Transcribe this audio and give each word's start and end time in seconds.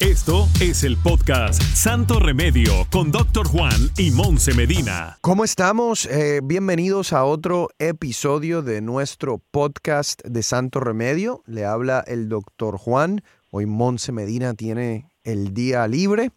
Esto 0.00 0.48
es 0.60 0.84
el 0.84 0.96
podcast 0.96 1.62
Santo 1.62 2.18
Remedio 2.20 2.86
con 2.90 3.10
Doctor 3.10 3.46
Juan 3.48 3.72
y 3.96 4.10
Monse 4.10 4.52
Medina. 4.54 5.16
¿Cómo 5.20 5.44
estamos? 5.44 6.06
Eh, 6.06 6.40
bienvenidos 6.42 7.12
a 7.12 7.24
otro 7.24 7.70
episodio 7.78 8.62
de 8.62 8.80
nuestro 8.80 9.38
podcast 9.38 10.22
de 10.24 10.42
Santo 10.42 10.80
Remedio. 10.80 11.42
Le 11.46 11.64
habla 11.64 12.04
el 12.06 12.28
Doctor 12.28 12.76
Juan. 12.76 13.22
Hoy 13.50 13.66
Monse 13.66 14.12
Medina 14.12 14.54
tiene 14.54 15.10
el 15.24 15.54
día 15.54 15.88
libre 15.88 16.32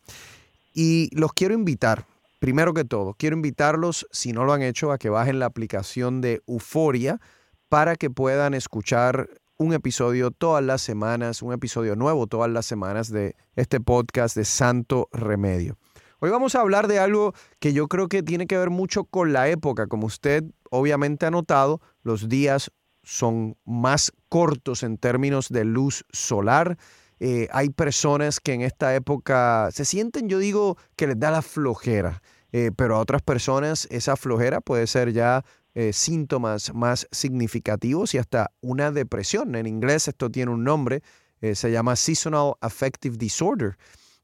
y 0.74 1.10
los 1.14 1.34
quiero 1.34 1.54
invitar. 1.54 2.06
Primero 2.40 2.74
que 2.74 2.86
todo, 2.86 3.16
quiero 3.18 3.36
invitarlos, 3.36 4.08
si 4.12 4.32
no 4.32 4.46
lo 4.46 4.54
han 4.54 4.62
hecho, 4.62 4.92
a 4.92 4.98
que 4.98 5.10
bajen 5.10 5.40
la 5.40 5.48
aplicación 5.48 6.22
de 6.22 6.42
Euforia 6.48 7.20
para 7.68 7.96
que 7.96 8.10
puedan 8.10 8.54
escuchar 8.54 9.28
un 9.58 9.74
episodio 9.74 10.32
todas 10.32 10.64
las 10.64 10.82
semanas, 10.82 11.42
un 11.42 11.54
episodio 11.54 11.96
nuevo 11.96 12.28
todas 12.28 12.52
las 12.52 12.66
semanas 12.66 13.10
de 13.10 13.36
este 13.56 13.80
podcast 13.80 14.36
de 14.36 14.46
Santo 14.46 15.08
Remedio. 15.12 15.78
Hoy 16.20 16.30
vamos 16.30 16.56
a 16.56 16.62
hablar 16.62 16.88
de 16.88 17.00
algo 17.00 17.34
que 17.60 17.74
yo 17.74 17.88
creo 17.88 18.08
que 18.08 18.24
tiene 18.24 18.48
que 18.48 18.58
ver 18.58 18.70
mucho 18.70 19.06
con 19.06 19.34
la 19.34 19.48
época. 19.48 19.88
Como 19.88 20.08
usted 20.08 20.44
obviamente 20.72 21.26
ha 21.26 21.32
notado, 21.32 21.82
los 22.04 22.28
días 22.28 22.72
son 23.04 23.58
más 23.66 24.12
cortos 24.30 24.84
en 24.84 24.98
términos 24.98 25.50
de 25.50 25.64
luz 25.64 26.06
solar. 26.12 26.78
Eh, 27.20 27.48
hay 27.52 27.70
personas 27.70 28.40
que 28.40 28.54
en 28.54 28.62
esta 28.62 28.94
época 28.96 29.70
se 29.72 29.86
sienten, 29.86 30.28
yo 30.28 30.40
digo, 30.40 30.78
que 30.96 31.08
les 31.08 31.20
da 31.20 31.32
la 31.32 31.42
flojera, 31.42 32.22
eh, 32.52 32.72
pero 32.76 32.98
a 32.98 33.00
otras 33.00 33.22
personas 33.22 33.88
esa 33.90 34.18
flojera 34.18 34.60
puede 34.60 34.88
ser 34.88 35.14
ya 35.14 35.46
eh, 35.78 35.92
síntomas 35.92 36.74
más 36.74 37.06
significativos 37.12 38.14
y 38.14 38.18
hasta 38.18 38.50
una 38.62 38.92
depresión. 38.92 39.56
En 39.56 39.68
inglés 39.68 40.08
esto 40.08 40.32
tiene 40.32 40.54
un 40.54 40.64
nombre, 40.64 41.04
eh, 41.42 41.54
se 41.54 41.70
llama 41.70 41.98
Seasonal 41.98 42.54
Affective 42.62 43.18
Disorder. 43.18 43.78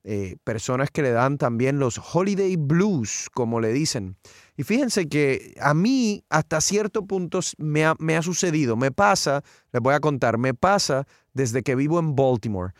Eh, 0.05 0.37
personas 0.45 0.91
que 0.91 1.01
le 1.01 1.11
dan 1.11 1.37
también 1.37 1.77
los 1.77 1.99
holiday 2.15 2.55
blues, 2.55 3.27
como 3.33 3.59
le 3.59 3.73
dicen. 3.73 4.15
Y 4.55 4.63
fíjense 4.63 5.09
que 5.09 5.53
a 5.59 5.73
mí 5.73 6.23
hasta 6.29 6.61
cierto 6.61 7.05
punto 7.05 7.41
me 7.57 7.83
ha, 7.83 7.95
me 7.99 8.15
ha 8.15 8.21
sucedido, 8.21 8.77
me 8.77 8.91
pasa, 8.91 9.43
les 9.73 9.81
voy 9.81 9.93
a 9.93 9.99
contar, 9.99 10.37
me 10.37 10.53
pasa 10.53 11.05
desde 11.33 11.63
que 11.63 11.75
vivo 11.75 11.99
en 11.99 12.15
Baltimore. 12.15 12.71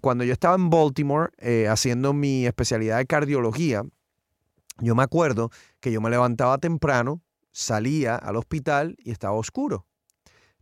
cuando 0.00 0.24
yo 0.24 0.32
estaba 0.32 0.54
en 0.54 0.70
Baltimore 0.70 1.30
haciendo 1.68 2.14
mi 2.14 2.46
especialidad 2.46 2.96
de 2.98 3.06
cardiología, 3.06 3.82
yo 4.80 4.94
me 4.94 5.02
acuerdo 5.02 5.50
que 5.80 5.92
yo 5.92 6.00
me 6.00 6.10
levantaba 6.10 6.58
temprano, 6.58 7.20
salía 7.54 8.16
al 8.16 8.36
hospital 8.36 8.96
y 8.98 9.12
estaba 9.12 9.34
oscuro. 9.34 9.86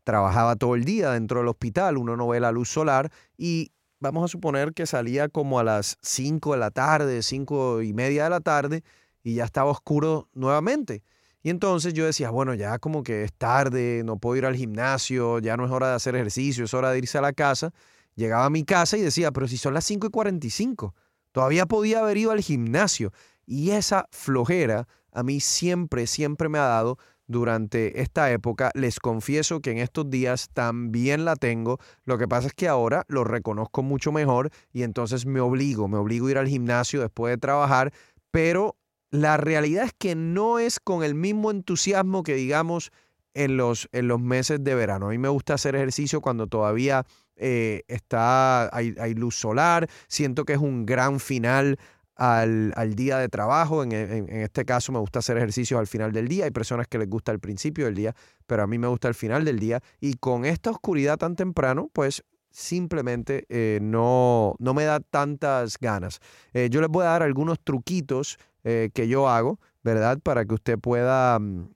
Trabajaba 0.05 0.57
todo 0.57 0.75
el 0.75 0.85
día 0.85 1.11
dentro 1.11 1.41
del 1.41 1.49
hospital, 1.49 1.97
uno 1.97 2.17
no 2.17 2.29
ve 2.29 2.39
la 2.39 2.53
luz 2.53 2.69
solar 2.69 3.11
y 3.37 3.73
vamos 3.99 4.25
a 4.25 4.29
suponer 4.29 4.75
que 4.75 4.85
salía 4.85 5.29
como 5.29 5.59
a 5.59 5.65
las 5.65 5.97
5 6.03 6.53
de 6.53 6.59
la 6.59 6.71
tarde, 6.71 7.23
5 7.23 7.83
y 7.83 7.95
media 7.95 8.25
de 8.25 8.31
la 8.31 8.41
tarde 8.41 8.85
y 9.23 9.35
ya 9.35 9.45
estaba 9.45 9.71
oscuro 9.71 10.29
nuevamente. 10.35 11.03
Y 11.43 11.51
entonces 11.51 11.95
yo 11.95 12.05
decía, 12.05 12.31
bueno, 12.31 12.55
ya 12.55 12.79
como 12.79 13.03
que 13.03 13.25
es 13.25 13.33
tarde, 13.33 14.03
no 14.05 14.19
puedo 14.19 14.37
ir 14.37 14.47
al 14.47 14.55
gimnasio, 14.55 15.39
ya 15.39 15.57
no 15.57 15.65
es 15.65 15.73
hora 15.73 15.89
de 15.89 15.95
hacer 15.95 16.15
ejercicio, 16.15 16.65
es 16.65 16.75
hora 16.75 16.91
de 16.91 16.99
irse 16.99 17.19
a 17.19 17.23
la 17.23 17.33
casa. 17.33 17.73
Llegaba 18.15 18.45
a 18.45 18.51
mi 18.51 18.65
casa 18.65 18.99
y 18.99 19.01
decía, 19.01 19.33
pero 19.33 19.49
si 19.49 19.57
son 19.57 19.73
las 19.73 19.85
5 19.85 20.09
y 20.09 20.11
45, 20.11 20.95
todavía 21.33 21.67
podía 21.67 22.01
haber 22.01 22.19
ido 22.19 22.33
al 22.33 22.43
gimnasio. 22.43 23.13
Y 23.47 23.71
esa 23.71 24.07
flojera 24.11 24.87
a 25.13 25.23
mí 25.23 25.41
siempre, 25.41 26.07
siempre 26.07 26.49
me 26.49 26.59
ha 26.59 26.65
dado 26.65 26.99
durante 27.27 28.01
esta 28.01 28.31
época. 28.31 28.71
Les 28.75 28.99
confieso 28.99 29.61
que 29.61 29.73
en 29.73 29.79
estos 29.79 30.09
días 30.11 30.49
también 30.53 31.25
la 31.25 31.37
tengo. 31.37 31.79
Lo 32.05 32.19
que 32.19 32.29
pasa 32.29 32.49
es 32.49 32.55
que 32.55 32.69
ahora 32.69 33.05
lo 33.09 33.25
reconozco 33.25 33.83
mucho 33.83 34.13
mejor 34.13 34.51
y 34.73 34.83
entonces 34.83 35.27
me 35.27 35.41
obligo, 35.41 35.89
me 35.89 35.99
obligo 35.99 36.27
a 36.27 36.31
ir 36.31 36.39
al 36.39 36.49
gimnasio 36.49 37.01
después 37.01 37.33
de 37.33 37.39
trabajar, 37.39 37.93
pero 38.31 38.77
la 39.11 39.37
realidad 39.37 39.85
es 39.85 39.93
que 39.97 40.15
no 40.15 40.59
es 40.59 40.81
con 40.81 41.05
el 41.05 41.15
mismo 41.15 41.51
entusiasmo 41.51 42.23
que 42.23 42.35
digamos 42.35 42.91
en 43.35 43.57
los, 43.57 43.89
en 43.93 44.09
los 44.09 44.21
meses 44.21 44.63
de 44.63 44.75
verano. 44.75 45.07
A 45.07 45.11
mí 45.11 45.19
me 45.19 45.29
gusta 45.29 45.55
hacer 45.55 45.75
ejercicio 45.75 46.21
cuando 46.21 46.47
todavía 46.47 47.05
eh, 47.37 47.83
está, 47.89 48.75
hay, 48.75 48.95
hay, 48.99 49.15
luz 49.15 49.37
solar, 49.37 49.89
siento 50.07 50.45
que 50.45 50.53
es 50.53 50.59
un 50.59 50.87
gran 50.87 51.19
final 51.19 51.79
al, 52.17 52.95
día 52.95 53.19
de 53.19 53.29
trabajo. 53.29 53.83
En, 53.83 53.93
este 54.29 54.65
caso 54.65 54.93
me 54.93 54.99
gusta 54.99 55.21
hacer 55.21 55.37
ejercicios 55.37 55.79
al 55.79 55.87
final 55.87 56.13
del 56.13 56.29
día. 56.29 56.45
Hay 56.45 56.51
personas 56.51 56.87
que 56.89 56.99
les 56.99 57.09
gusta 57.09 57.33
al 57.33 57.41
principio 57.41 57.87
del 57.87 57.95
día, 57.95 58.15
pero 58.47 58.63
a 58.63 58.67
mí 58.67 58.79
me 58.79 58.89
gusta 58.89 59.09
al 59.09 59.15
final 59.15 59.45
del 59.45 59.59
día. 59.59 59.81
Y 60.01 60.15
con 60.15 60.45
esta 60.45 60.71
oscuridad 60.71 61.19
tan 61.19 61.37
temprano, 61.37 61.91
pues 61.93 62.25
simplemente 62.51 63.47
eh, 63.49 63.79
no, 63.83 64.55
no, 64.59 64.75
me 64.75 64.85
da 64.85 65.01
tantas 65.01 65.79
ganas. 65.79 66.21
Eh, 66.53 66.69
yo 66.71 66.81
les 66.81 66.91
voy 66.91 67.05
a 67.05 67.09
dar 67.11 67.23
algunos 67.23 67.59
truquitos 67.61 68.39
eh, 68.65 68.91
que 68.95 69.09
yo 69.09 69.29
hago, 69.29 69.59
¿verdad? 69.83 70.19
Para 70.23 70.45
que 70.45 70.55
usted 70.55 70.79
pueda 70.79 71.39
mm, 71.39 71.71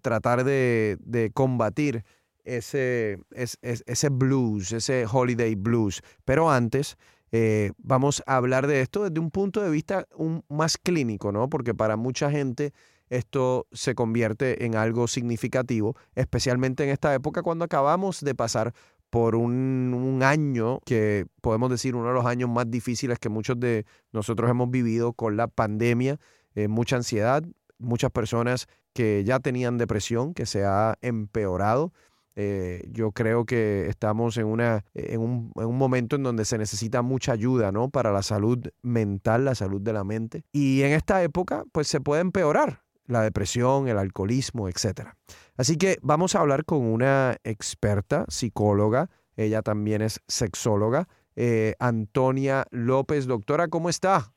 tratar 0.00 0.44
de, 0.44 1.30
combatir 1.34 2.04
ese, 2.44 3.18
ese 3.30 4.08
blues, 4.08 4.72
ese 4.72 5.06
holiday 5.10 5.54
blues. 5.54 6.02
Pero 6.24 6.50
antes, 6.50 6.96
eh, 7.38 7.72
vamos 7.76 8.22
a 8.24 8.36
hablar 8.36 8.66
de 8.66 8.80
esto 8.80 9.04
desde 9.04 9.20
un 9.20 9.30
punto 9.30 9.60
de 9.60 9.68
vista 9.68 10.06
un, 10.16 10.42
más 10.48 10.78
clínico, 10.78 11.32
¿no? 11.32 11.50
Porque 11.50 11.74
para 11.74 11.96
mucha 11.96 12.30
gente 12.30 12.72
esto 13.10 13.66
se 13.72 13.94
convierte 13.94 14.64
en 14.64 14.74
algo 14.74 15.06
significativo, 15.06 15.96
especialmente 16.14 16.84
en 16.84 16.88
esta 16.88 17.14
época 17.14 17.42
cuando 17.42 17.66
acabamos 17.66 18.22
de 18.22 18.34
pasar 18.34 18.72
por 19.10 19.36
un, 19.36 20.22
año 20.22 20.80
que 20.86 21.26
podemos 21.42 21.68
decir 21.68 21.94
uno 21.94 22.08
de 22.08 22.14
los 22.14 22.24
años 22.24 22.48
más 22.48 22.70
difíciles 22.70 23.18
que 23.18 23.28
muchos 23.28 23.60
de 23.60 23.84
nosotros 24.12 24.50
hemos 24.50 24.70
vivido 24.70 25.12
con 25.12 25.36
la 25.36 25.46
pandemia, 25.46 26.18
eh, 26.54 26.68
mucha 26.68 26.96
ansiedad, 26.96 27.44
muchas 27.78 28.10
personas 28.10 28.66
que 28.94 29.24
ya 29.24 29.40
tenían 29.40 29.76
depresión, 29.76 30.32
que 30.32 30.46
se 30.46 30.64
ha 30.64 30.96
empeorado. 31.02 31.92
Eh, 32.36 32.86
yo 32.92 33.12
creo 33.12 33.46
que 33.46 33.88
estamos 33.88 34.36
en, 34.36 34.46
una, 34.46 34.84
en 34.92 35.20
un, 35.20 35.52
en, 35.56 35.64
un, 35.64 35.78
momento 35.78 36.16
en 36.16 36.22
donde 36.22 36.44
se 36.44 36.58
necesita 36.58 37.00
mucha 37.00 37.32
ayuda 37.32 37.72
¿no? 37.72 37.88
para 37.88 38.12
la 38.12 38.22
salud 38.22 38.58
mental, 38.82 39.46
la 39.46 39.54
salud 39.54 39.80
de 39.80 39.94
la 39.94 40.04
mente. 40.04 40.44
Y 40.52 40.82
en 40.82 40.92
esta 40.92 41.22
época, 41.22 41.64
pues 41.72 41.88
se 41.88 42.00
puede 42.00 42.20
empeorar 42.20 42.82
la 43.06 43.22
depresión, 43.22 43.88
el 43.88 43.98
alcoholismo, 43.98 44.68
etc. 44.68 45.08
Así 45.56 45.76
que 45.76 45.96
vamos 46.02 46.34
a 46.34 46.40
hablar 46.40 46.64
con 46.64 46.84
una 46.84 47.36
experta 47.42 48.26
psicóloga, 48.28 49.08
ella 49.36 49.62
también 49.62 50.02
es 50.02 50.20
sexóloga, 50.28 51.08
eh, 51.36 51.74
Antonia 51.78 52.66
López. 52.70 53.26
Doctora, 53.26 53.68
¿cómo 53.68 53.88
está? 53.88 54.32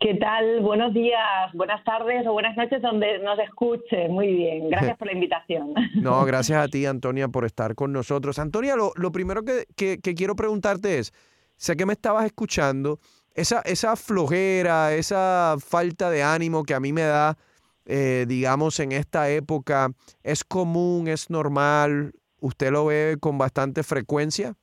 ¿Qué 0.00 0.14
tal? 0.14 0.60
Buenos 0.60 0.92
días, 0.92 1.52
buenas 1.54 1.82
tardes 1.84 2.26
o 2.26 2.32
buenas 2.32 2.56
noches 2.56 2.82
donde 2.82 3.18
nos 3.20 3.38
escuche. 3.38 4.08
Muy 4.08 4.26
bien, 4.26 4.68
gracias 4.68 4.98
por 4.98 5.06
la 5.06 5.14
invitación. 5.14 5.72
No, 5.94 6.24
gracias 6.26 6.62
a 6.62 6.68
ti, 6.68 6.84
Antonia, 6.84 7.28
por 7.28 7.44
estar 7.44 7.74
con 7.74 7.92
nosotros. 7.92 8.38
Antonia, 8.38 8.74
lo, 8.76 9.12
primero 9.12 9.42
que, 9.44 9.66
quiero 10.00 10.36
preguntarte 10.36 10.98
es, 10.98 11.12
sé 11.56 11.76
que 11.76 11.86
me 11.86 11.94
estabas 11.94 12.26
escuchando, 12.26 12.98
esa, 13.34 13.60
esa 13.60 13.96
flojera, 13.96 14.92
esa 14.92 15.56
falta 15.58 16.10
de 16.10 16.22
ánimo 16.22 16.64
que 16.64 16.74
a 16.74 16.80
mí 16.80 16.92
me 16.92 17.02
da, 17.02 17.38
eh, 17.86 18.26
digamos, 18.28 18.78
en 18.80 18.92
esta 18.92 19.30
época, 19.30 19.90
¿es 20.22 20.44
común, 20.44 21.08
es 21.08 21.30
normal? 21.30 22.12
¿Usted 22.40 22.72
lo 22.72 22.86
ve 22.86 23.16
con 23.20 23.38
bastante 23.38 23.82
frecuencia? 23.82 24.54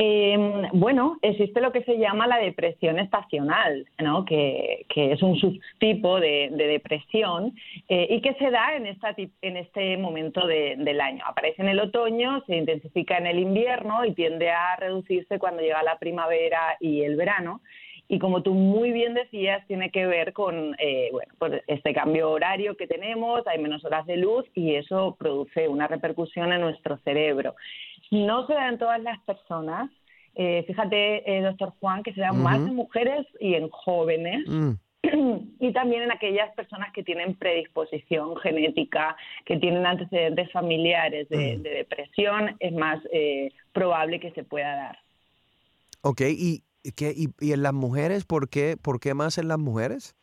Eh, 0.00 0.38
bueno, 0.74 1.18
existe 1.22 1.60
lo 1.60 1.72
que 1.72 1.82
se 1.82 1.98
llama 1.98 2.28
la 2.28 2.38
depresión 2.38 3.00
estacional, 3.00 3.84
¿no? 3.98 4.24
que, 4.24 4.86
es 4.94 5.22
un 5.24 5.36
subtipo 5.36 6.20
de, 6.20 6.50
depresión 6.52 7.56
eh, 7.88 8.06
y 8.08 8.20
que 8.20 8.34
se 8.34 8.48
da 8.52 8.76
en, 8.76 8.86
esta, 8.86 9.16
en 9.16 9.56
este 9.56 9.96
momento 9.96 10.46
del 10.46 11.00
año. 11.00 11.24
Aparece 11.26 11.62
en 11.62 11.68
el 11.68 11.80
otoño, 11.80 12.44
se 12.46 12.54
intensifica 12.54 13.18
en 13.18 13.26
el 13.26 13.40
invierno 13.40 14.04
y 14.04 14.14
tiende 14.14 14.50
a 14.50 14.76
reducirse 14.76 15.40
cuando 15.40 15.62
llega 15.62 15.82
la 15.82 15.98
primavera 15.98 16.76
y 16.78 17.02
el 17.02 17.16
verano. 17.16 17.60
Y 18.08 18.18
como 18.18 18.42
tú 18.42 18.54
muy 18.54 18.90
bien 18.90 19.12
decías, 19.12 19.66
tiene 19.66 19.90
que 19.90 20.06
ver 20.06 20.32
con 20.32 20.74
eh, 20.78 21.10
bueno, 21.12 21.32
pues 21.38 21.62
este 21.66 21.92
cambio 21.92 22.30
horario 22.30 22.76
que 22.76 22.86
tenemos, 22.86 23.46
hay 23.46 23.58
menos 23.58 23.84
horas 23.84 24.06
de 24.06 24.16
luz 24.16 24.46
y 24.54 24.74
eso 24.74 25.16
produce 25.18 25.68
una 25.68 25.86
repercusión 25.86 26.52
en 26.52 26.62
nuestro 26.62 26.96
cerebro. 27.04 27.54
No 28.10 28.46
se 28.46 28.54
da 28.54 28.68
en 28.68 28.78
todas 28.78 29.02
las 29.02 29.20
personas, 29.20 29.90
Eh, 30.40 30.62
fíjate, 30.68 31.24
eh, 31.26 31.42
doctor 31.42 31.72
Juan, 31.80 32.04
que 32.04 32.14
se 32.14 32.20
da 32.20 32.32
más 32.32 32.58
en 32.58 32.76
mujeres 32.76 33.26
y 33.40 33.54
en 33.54 33.68
jóvenes. 33.70 34.46
Mm. 34.46 34.72
y 35.60 35.72
también 35.72 36.02
en 36.02 36.12
aquellas 36.12 36.54
personas 36.54 36.92
que 36.92 37.02
tienen 37.02 37.34
predisposición 37.34 38.36
genética, 38.36 39.16
que 39.44 39.56
tienen 39.56 39.84
antecedentes 39.86 40.50
familiares 40.52 41.28
de, 41.28 41.56
mm. 41.56 41.62
depresión, 41.62 42.56
es 42.60 42.72
más 42.72 43.00
eh, 43.12 43.50
probable 43.72 44.20
que 44.20 44.30
se 44.32 44.44
pueda 44.44 44.74
dar. 44.76 44.98
Ok, 46.02 46.20
¿y, 46.20 46.62
qué, 46.92 47.14
y, 47.14 47.52
en 47.52 47.62
las 47.62 47.72
mujeres, 47.72 48.24
¿por 48.24 48.48
qué, 48.48 48.76
por 48.80 49.00
qué 49.00 49.14
más 49.14 49.38
en 49.38 49.48
las 49.48 49.58
mujeres? 49.58 50.14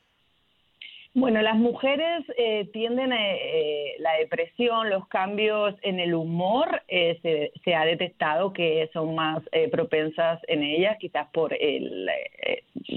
Bueno, 1.13 1.41
las 1.41 1.55
mujeres 1.55 2.25
eh, 2.37 2.69
tienden 2.73 3.13
a 3.13 3.31
eh, 3.35 3.95
la 3.99 4.13
depresión, 4.15 4.89
los 4.89 5.07
cambios 5.07 5.73
en 5.81 5.99
el 5.99 6.13
humor, 6.13 6.81
se, 6.89 7.53
se, 7.63 7.73
ha 7.73 7.85
detectado 7.85 8.51
que 8.51 8.89
son 8.91 9.15
más 9.15 9.41
propensas 9.71 10.41
en 10.49 10.61
ellas, 10.61 10.97
quizás 10.99 11.29
por 11.31 11.53
el 11.53 12.09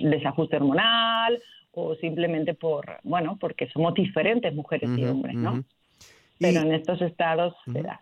desajuste 0.02 0.56
hormonal 0.56 1.40
o 1.72 1.94
simplemente 1.96 2.54
por, 2.54 2.98
bueno, 3.02 3.36
porque 3.40 3.68
somos 3.68 3.94
diferentes 3.94 4.52
mujeres 4.54 4.90
y 4.96 5.04
hombres, 5.04 5.36
¿no? 5.36 5.64
Pero 6.38 6.60
en 6.60 6.72
estos 6.72 7.00
estados 7.02 7.54
se 7.72 7.82
da. 7.82 8.00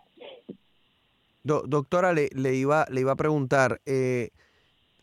doctora, 1.43 2.13
le, 2.13 2.29
le, 2.35 2.55
iba, 2.55 2.85
le 2.91 3.01
iba 3.01 3.13
a 3.13 3.15
preguntar, 3.15 3.79
eh, 3.85 4.29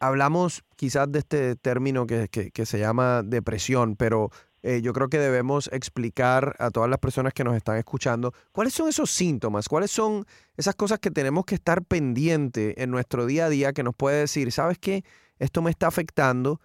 hablamos 0.07 0.63
quizás 0.77 1.11
de 1.11 1.21
este 1.21 1.57
término 1.57 2.07
que, 2.07 2.29
que, 2.29 2.67
se 2.67 2.79
llama 2.79 3.23
depresión, 3.23 3.97
pero 3.97 4.31
eh, 4.63 4.81
yo 4.83 4.93
creo 4.93 5.09
que 5.09 5.19
debemos 5.19 5.69
explicar 5.73 6.57
a 6.59 6.71
todas 6.71 6.89
las 6.89 6.99
personas 6.99 7.33
que 7.33 7.45
nos 7.45 7.57
están 7.57 7.77
escuchando 7.77 8.33
cuáles 8.53 8.75
son 8.75 8.89
esos 8.89 9.11
síntomas, 9.11 9.69
cuáles 9.69 9.91
son 9.91 10.25
esas 10.57 10.75
cosas 10.75 10.99
que 10.99 11.11
tenemos 11.11 11.45
que 11.45 11.55
estar 11.55 11.83
pendiente 11.83 12.83
en 12.83 12.91
nuestro 12.91 13.27
día 13.27 13.47
a 13.47 13.51
día 13.51 13.73
que 13.73 13.83
nos 13.83 13.95
puede 13.95 14.21
decir, 14.21 14.53
¿sabes 14.53 14.79
qué? 14.79 15.05
Esto 15.39 15.63
me 15.63 15.71
está 15.71 15.87
afectando 15.87 16.61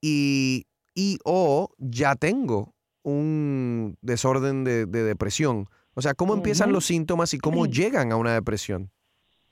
y 0.00 0.66
y 0.94 1.18
o 1.24 1.70
ya 1.78 2.14
tengo 2.16 2.74
un 3.02 3.96
desorden 4.02 4.64
de, 4.64 4.86
depresión. 4.86 5.68
O 5.94 6.02
sea, 6.02 6.14
¿cómo 6.14 6.34
empiezan 6.34 6.72
los 6.72 6.86
síntomas 6.86 7.34
y 7.34 7.38
cómo 7.38 7.66
llegan 7.66 8.12
a 8.12 8.16
una 8.16 8.32
depresión? 8.32 8.90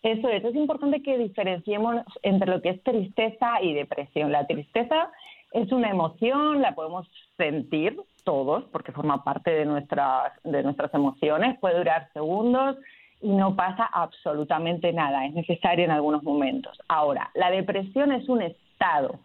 Eso 0.02 0.28
es, 0.28 0.44
es 0.44 0.54
importante 0.54 1.02
que 1.02 1.18
diferenciemos 1.18 1.96
entre 2.22 2.50
lo 2.50 2.62
que 2.62 2.70
es 2.70 2.82
tristeza 2.82 3.60
y 3.60 3.74
depresión. 3.74 4.32
La 4.32 4.46
tristeza 4.46 5.10
es 5.52 5.70
una 5.72 5.90
emoción, 5.90 6.62
la 6.62 6.74
podemos 6.74 7.06
sentir 7.36 8.00
todos 8.24 8.64
porque 8.72 8.92
forma 8.92 9.24
parte 9.24 9.50
de 9.50 9.64
nuestras, 9.64 10.32
de 10.44 10.62
nuestras 10.62 10.92
emociones, 10.94 11.58
puede 11.58 11.78
durar 11.78 12.08
segundos 12.12 12.76
y 13.20 13.28
no 13.28 13.54
pasa 13.54 13.84
absolutamente 13.92 14.92
nada, 14.92 15.26
es 15.26 15.34
necesario 15.34 15.84
en 15.84 15.90
algunos 15.90 16.22
momentos. 16.22 16.78
Ahora, 16.88 17.30
la 17.34 17.50
depresión 17.50 18.12
es 18.12 18.28
un 18.28 18.42
estado, 18.42 19.20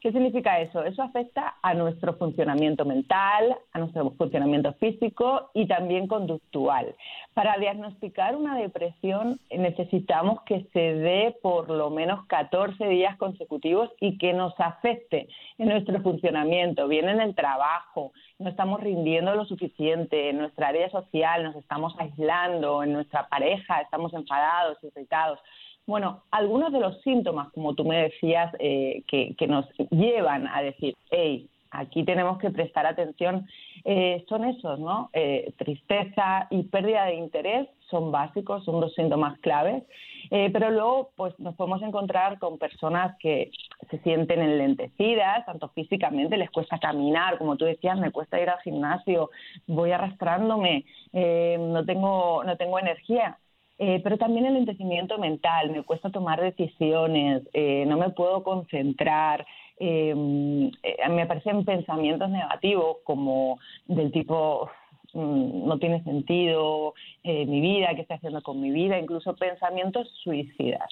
¿Qué 0.00 0.12
significa 0.12 0.60
eso? 0.60 0.84
Eso 0.84 1.02
afecta 1.02 1.56
a 1.62 1.74
nuestro 1.74 2.14
funcionamiento 2.14 2.84
mental, 2.84 3.56
a 3.72 3.78
nuestro 3.78 4.10
funcionamiento 4.12 4.74
físico 4.74 5.50
y 5.54 5.66
también 5.66 6.06
conductual. 6.06 6.94
Para 7.34 7.56
diagnosticar 7.58 8.36
una 8.36 8.56
depresión 8.56 9.40
necesitamos 9.50 10.42
que 10.42 10.66
se 10.72 10.94
dé 10.94 11.36
por 11.42 11.70
lo 11.70 11.90
menos 11.90 12.26
14 12.26 12.86
días 12.88 13.16
consecutivos 13.16 13.90
y 14.00 14.18
que 14.18 14.32
nos 14.32 14.52
afecte 14.60 15.28
en 15.58 15.68
nuestro 15.68 16.00
funcionamiento, 16.02 16.88
bien 16.88 17.08
en 17.08 17.20
el 17.20 17.34
trabajo, 17.34 18.12
no 18.38 18.50
estamos 18.50 18.80
rindiendo 18.80 19.34
lo 19.34 19.46
suficiente, 19.46 20.28
en 20.28 20.38
nuestra 20.38 20.68
área 20.68 20.90
social 20.90 21.42
nos 21.42 21.56
estamos 21.56 21.94
aislando, 21.98 22.82
en 22.82 22.92
nuestra 22.92 23.28
pareja 23.28 23.80
estamos 23.80 24.12
enfadados, 24.12 24.76
irritados. 24.84 25.40
Bueno, 25.86 26.24
algunos 26.32 26.72
de 26.72 26.80
los 26.80 27.00
síntomas, 27.02 27.52
como 27.52 27.74
tú 27.74 27.84
me 27.84 28.02
decías, 28.02 28.52
eh, 28.58 29.04
que, 29.06 29.46
nos 29.46 29.66
llevan 29.90 30.48
a 30.48 30.60
decir, 30.60 30.96
hey, 31.12 31.48
aquí 31.70 32.04
tenemos 32.04 32.38
que 32.38 32.50
prestar 32.50 32.86
atención, 32.86 33.46
eh, 33.84 34.24
son 34.28 34.44
esos, 34.46 34.80
¿no? 34.80 35.10
Eh, 35.12 35.52
tristeza 35.58 36.48
y 36.50 36.64
pérdida 36.64 37.04
de 37.04 37.14
interés 37.14 37.68
son 37.88 38.10
básicos, 38.10 38.64
son 38.64 38.80
dos 38.80 38.94
síntomas 38.94 39.38
claves, 39.38 39.84
pero 40.28 40.72
luego 40.72 41.10
pues 41.14 41.38
nos 41.38 41.54
podemos 41.54 41.80
encontrar 41.82 42.40
con 42.40 42.58
personas 42.58 43.16
que 43.20 43.52
se 43.88 44.00
sienten 44.00 44.42
enlentecidas, 44.42 45.46
tanto 45.46 45.68
físicamente, 45.68 46.36
les 46.36 46.50
cuesta 46.50 46.80
caminar, 46.80 47.38
como 47.38 47.56
tú 47.56 47.64
decías, 47.64 47.96
me 47.96 48.10
cuesta 48.10 48.40
ir 48.40 48.50
al 48.50 48.58
gimnasio, 48.62 49.30
voy 49.68 49.92
arrastrándome, 49.92 50.84
no, 51.12 51.84
tengo, 51.84 52.42
no 52.42 52.56
tengo 52.56 52.80
energía. 52.80 53.38
Eh, 53.78 54.00
pero 54.02 54.16
también 54.16 54.46
el 54.46 54.54
lentecimiento 54.54 55.18
mental, 55.18 55.70
me 55.70 55.82
cuesta 55.82 56.10
tomar 56.10 56.40
decisiones, 56.40 57.42
eh, 57.52 57.84
no 57.86 57.98
me 57.98 58.10
puedo 58.10 58.42
concentrar, 58.42 59.46
em, 59.78 60.68
eh, 60.82 61.08
me 61.10 61.22
aparecen 61.22 61.64
pensamientos 61.64 62.30
negativos 62.30 62.98
como 63.04 63.58
del 63.86 64.10
tipo 64.12 64.70
mm, 65.12 65.66
no 65.66 65.78
tiene 65.78 66.02
sentido 66.04 66.94
mi 67.24 67.60
vida, 67.60 67.94
qué 67.94 68.02
estoy 68.02 68.16
haciendo 68.16 68.42
con 68.42 68.60
mi 68.60 68.70
vida, 68.70 68.98
incluso 68.98 69.34
pensamientos 69.36 70.08
suicidas. 70.22 70.88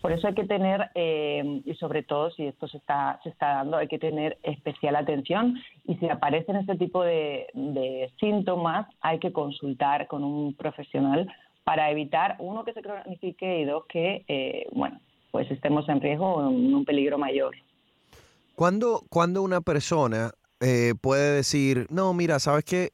Por 0.00 0.12
eso 0.12 0.26
hay 0.26 0.34
que 0.34 0.44
tener, 0.44 0.90
em, 0.94 1.62
y 1.64 1.74
sobre 1.74 2.02
todo 2.02 2.30
si 2.30 2.46
esto 2.46 2.66
se 2.68 2.76
está, 2.78 3.20
se 3.22 3.28
está 3.30 3.54
dando, 3.54 3.76
hay 3.76 3.88
que 3.88 3.98
tener 3.98 4.36
especial 4.42 4.96
atención 4.96 5.56
y 5.86 5.94
si 5.96 6.08
aparecen 6.08 6.56
este 6.56 6.76
tipo 6.76 7.02
de, 7.02 7.46
de 7.54 8.10
síntomas 8.18 8.88
hay 9.00 9.18
que 9.20 9.32
consultar 9.32 10.06
con 10.08 10.24
un 10.24 10.54
profesional 10.54 11.28
para 11.64 11.90
evitar, 11.90 12.36
uno, 12.38 12.64
que 12.64 12.72
se 12.72 12.82
cronifique 12.82 13.60
y 13.60 13.64
dos, 13.64 13.84
que, 13.88 14.24
eh, 14.28 14.66
bueno, 14.72 15.00
pues 15.30 15.50
estemos 15.50 15.88
en 15.88 16.00
riesgo 16.00 16.34
o 16.34 16.50
en 16.50 16.74
un 16.74 16.84
peligro 16.84 17.18
mayor. 17.18 17.54
¿Cuándo, 18.54 19.02
cuando 19.08 19.42
una 19.42 19.60
persona 19.60 20.32
eh, 20.60 20.94
puede 21.00 21.34
decir, 21.36 21.86
no, 21.90 22.12
mira, 22.14 22.38
sabes 22.38 22.64
que 22.64 22.90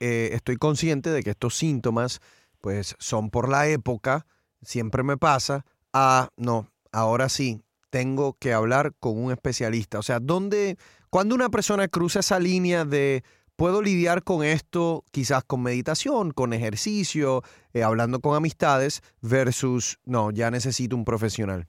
eh, 0.00 0.30
estoy 0.32 0.56
consciente 0.56 1.10
de 1.10 1.22
que 1.22 1.30
estos 1.30 1.56
síntomas, 1.56 2.20
pues, 2.60 2.96
son 2.98 3.30
por 3.30 3.48
la 3.48 3.68
época, 3.68 4.26
siempre 4.62 5.02
me 5.02 5.16
pasa, 5.16 5.64
ah, 5.92 6.28
no, 6.36 6.68
ahora 6.92 7.28
sí, 7.28 7.60
tengo 7.90 8.34
que 8.34 8.52
hablar 8.52 8.92
con 8.98 9.16
un 9.18 9.32
especialista. 9.32 9.98
O 9.98 10.02
sea, 10.02 10.18
¿dónde, 10.20 10.76
cuando 11.10 11.34
una 11.34 11.48
persona 11.48 11.88
cruza 11.88 12.20
esa 12.20 12.38
línea 12.38 12.84
de 12.84 13.22
puedo 13.56 13.82
lidiar 13.82 14.22
con 14.22 14.44
esto 14.44 15.02
quizás 15.12 15.42
con 15.44 15.62
meditación, 15.62 16.30
con 16.30 16.52
ejercicio, 16.52 17.42
eh, 17.74 17.82
hablando 17.82 18.20
con 18.20 18.36
amistades, 18.36 19.02
versus, 19.22 19.98
no, 20.04 20.30
ya 20.30 20.50
necesito 20.50 20.94
un 20.94 21.04
profesional? 21.04 21.66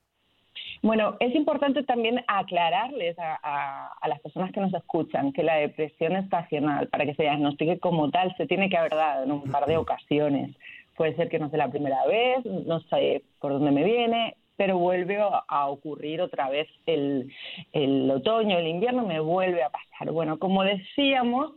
Bueno, 0.83 1.17
es 1.19 1.33
importante 1.33 1.83
también 1.83 2.23
aclararles 2.27 3.17
a, 3.17 3.89
las 4.07 4.19
personas 4.21 4.51
que 4.51 4.59
nos 4.59 4.73
escuchan 4.73 5.33
que 5.33 5.43
la 5.43 5.55
depresión 5.55 6.15
estacional, 6.15 6.87
para 6.89 7.05
que 7.05 7.15
se 7.15 7.23
diagnostique 7.23 7.79
como 7.79 8.11
tal, 8.11 8.35
se 8.37 8.45
tiene 8.45 8.69
que 8.69 8.77
haber 8.77 8.93
dado 8.93 9.23
en 9.23 9.31
un 9.31 9.43
par 9.43 9.65
de 9.65 9.77
ocasiones. 9.77 10.55
Puede 10.95 11.15
ser 11.15 11.29
que 11.29 11.39
no 11.39 11.49
sea 11.49 11.59
la 11.59 11.71
primera 11.71 12.05
vez, 12.05 12.45
no 12.45 12.79
sé 12.81 13.23
por 13.39 13.53
dónde 13.53 13.71
me 13.71 13.83
viene, 13.83 14.35
pero 14.55 14.77
vuelve 14.77 15.19
a 15.19 15.67
ocurrir 15.67 16.21
otra 16.21 16.49
vez 16.49 16.67
el, 16.85 17.31
el 17.73 18.09
otoño, 18.09 18.57
el 18.57 18.67
invierno, 18.67 19.05
me 19.05 19.19
vuelve 19.19 19.63
a 19.63 19.69
pasar. 19.69 20.11
Bueno, 20.11 20.39
como 20.39 20.63
decíamos, 20.63 21.53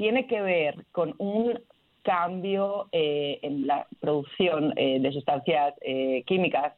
tiene 0.00 0.26
que 0.26 0.40
ver 0.40 0.86
con 0.92 1.14
un 1.18 1.60
cambio 2.02 2.88
eh, 2.90 3.38
en 3.42 3.66
la 3.66 3.86
producción 4.00 4.72
eh, 4.76 4.98
de 4.98 5.12
sustancias 5.12 5.74
eh, 5.82 6.22
químicas 6.26 6.72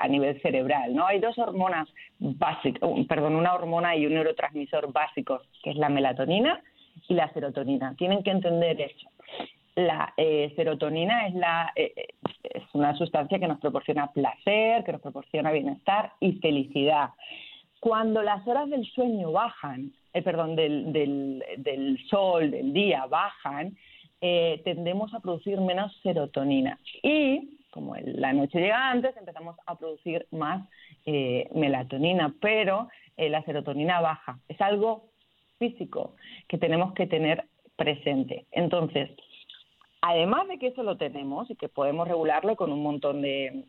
a 0.00 0.06
nivel 0.06 0.40
cerebral. 0.40 0.94
¿no? 0.94 1.04
Hay 1.04 1.18
dos 1.18 1.36
hormonas 1.38 1.88
básicas, 2.20 2.88
perdón, 3.08 3.34
una 3.34 3.52
hormona 3.52 3.96
y 3.96 4.06
un 4.06 4.14
neurotransmisor 4.14 4.92
básicos, 4.92 5.42
que 5.64 5.70
es 5.70 5.76
la 5.76 5.88
melatonina 5.88 6.62
y 7.08 7.14
la 7.14 7.30
serotonina. 7.32 7.96
Tienen 7.98 8.22
que 8.22 8.30
entender 8.30 8.80
eso. 8.80 9.08
La 9.74 10.14
serotonina 10.16 11.26
es, 11.26 11.34
la, 11.34 11.72
es 11.74 12.62
una 12.74 12.96
sustancia 12.96 13.40
que 13.40 13.48
nos 13.48 13.58
proporciona 13.58 14.06
placer, 14.12 14.84
que 14.84 14.92
nos 14.92 15.02
proporciona 15.02 15.50
bienestar 15.50 16.12
y 16.20 16.34
felicidad. 16.34 17.10
Cuando 17.80 18.22
las 18.22 18.46
horas 18.46 18.70
del 18.70 18.86
sueño 18.86 19.32
bajan, 19.32 19.92
eh, 20.18 20.22
perdón, 20.22 20.56
del, 20.56 20.92
del, 20.92 21.98
sol, 22.08 22.50
del 22.50 22.72
día, 22.72 23.06
bajan, 23.06 23.76
eh, 24.20 24.60
tendemos 24.64 25.14
a 25.14 25.20
producir 25.20 25.60
menos 25.60 25.96
serotonina. 26.02 26.78
Y 27.02 27.58
como 27.70 27.94
la 27.96 28.32
noche 28.32 28.58
llega 28.60 28.90
antes, 28.90 29.16
empezamos 29.16 29.56
a 29.66 29.76
producir 29.76 30.26
más 30.32 30.68
eh, 31.06 31.48
melatonina, 31.54 32.34
pero 32.40 32.88
la 33.16 33.42
serotonina 33.42 34.00
baja. 34.00 34.38
Es 34.48 34.60
algo 34.60 35.08
físico 35.58 36.14
que 36.46 36.56
tenemos 36.56 36.94
que 36.94 37.06
tener 37.08 37.44
presente. 37.76 38.46
Entonces, 38.52 39.10
además 40.00 40.46
de 40.46 40.58
que 40.58 40.68
eso 40.68 40.84
lo 40.84 40.96
tenemos 40.96 41.50
y 41.50 41.56
que 41.56 41.68
podemos 41.68 42.06
regularlo 42.06 42.54
con 42.54 42.72
un 42.72 42.82
montón 42.82 43.22
de, 43.22 43.64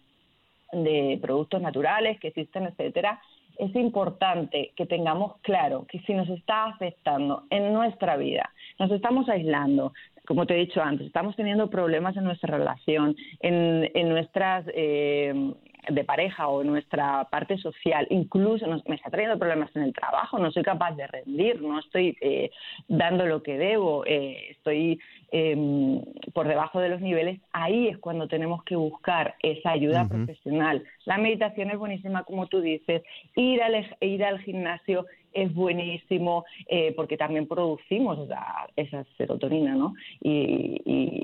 de 0.72 1.18
productos 1.20 1.62
naturales 1.62 2.20
que 2.20 2.28
existen, 2.28 2.66
etcétera, 2.66 3.20
es 3.60 3.76
importante 3.76 4.72
que 4.76 4.86
tengamos 4.86 5.36
claro 5.42 5.86
que 5.90 6.00
si 6.00 6.14
nos 6.14 6.30
está 6.30 6.66
afectando 6.66 7.44
en 7.50 7.74
nuestra 7.74 8.16
vida, 8.16 8.50
nos 8.80 8.90
estamos 8.90 9.28
aislando, 9.28 9.92
como 10.26 10.46
te 10.46 10.56
he 10.56 10.60
dicho 10.60 10.82
antes, 10.82 11.08
estamos 11.08 11.36
teniendo 11.36 11.70
problemas 11.70 12.16
en 12.16 12.24
nuestra 12.24 12.58
relación, 12.58 13.18
en, 13.42 14.10
nuestras, 14.10 14.66
eh, 14.74 15.54
de 15.88 16.04
pareja 16.04 16.48
o 16.48 16.64
nuestra 16.64 17.26
parte 17.26 17.58
social, 17.58 18.06
incluso 18.10 18.66
me 18.86 18.96
está 18.96 19.10
trayendo 19.10 19.40
problemas 19.40 19.74
en 19.76 19.84
el 19.84 19.94
trabajo, 19.94 20.38
no 20.38 20.52
soy 20.52 20.64
capaz 20.64 20.92
de 20.96 21.08
rendir, 21.08 21.62
no 21.62 21.80
estoy 21.80 22.18
eh, 22.22 22.52
dando 22.88 23.26
lo 23.26 23.42
que 23.42 23.58
debo, 23.58 24.06
eh, 24.06 24.52
estoy 24.52 25.00
em, 25.32 26.02
por 26.34 26.48
debajo 26.48 26.80
de 26.80 26.90
los 26.90 27.02
niveles, 27.02 27.40
ahí 27.54 27.88
es 27.88 27.98
cuando 27.98 28.28
tenemos 28.28 28.64
que 28.64 28.76
buscar 28.76 29.36
esa 29.42 29.72
ayuda 29.72 30.08
profesional. 30.08 30.84
La 31.06 31.18
meditación 31.18 31.72
es 31.72 31.78
buenísima, 31.78 32.24
como 32.24 32.48
tú 32.48 32.62
dices, 32.62 33.04
ir 33.36 33.62
al, 33.64 33.86
ir 34.02 34.24
al 34.24 34.40
gimnasio 34.40 35.06
es 35.32 35.54
buenísimo 35.54 36.44
eh, 36.68 36.94
porque 36.96 37.16
también 37.16 37.48
producimos 37.48 38.28
esa, 38.76 39.06
serotonina, 39.18 39.76
¿no? 39.76 39.94
Y, 40.22 40.82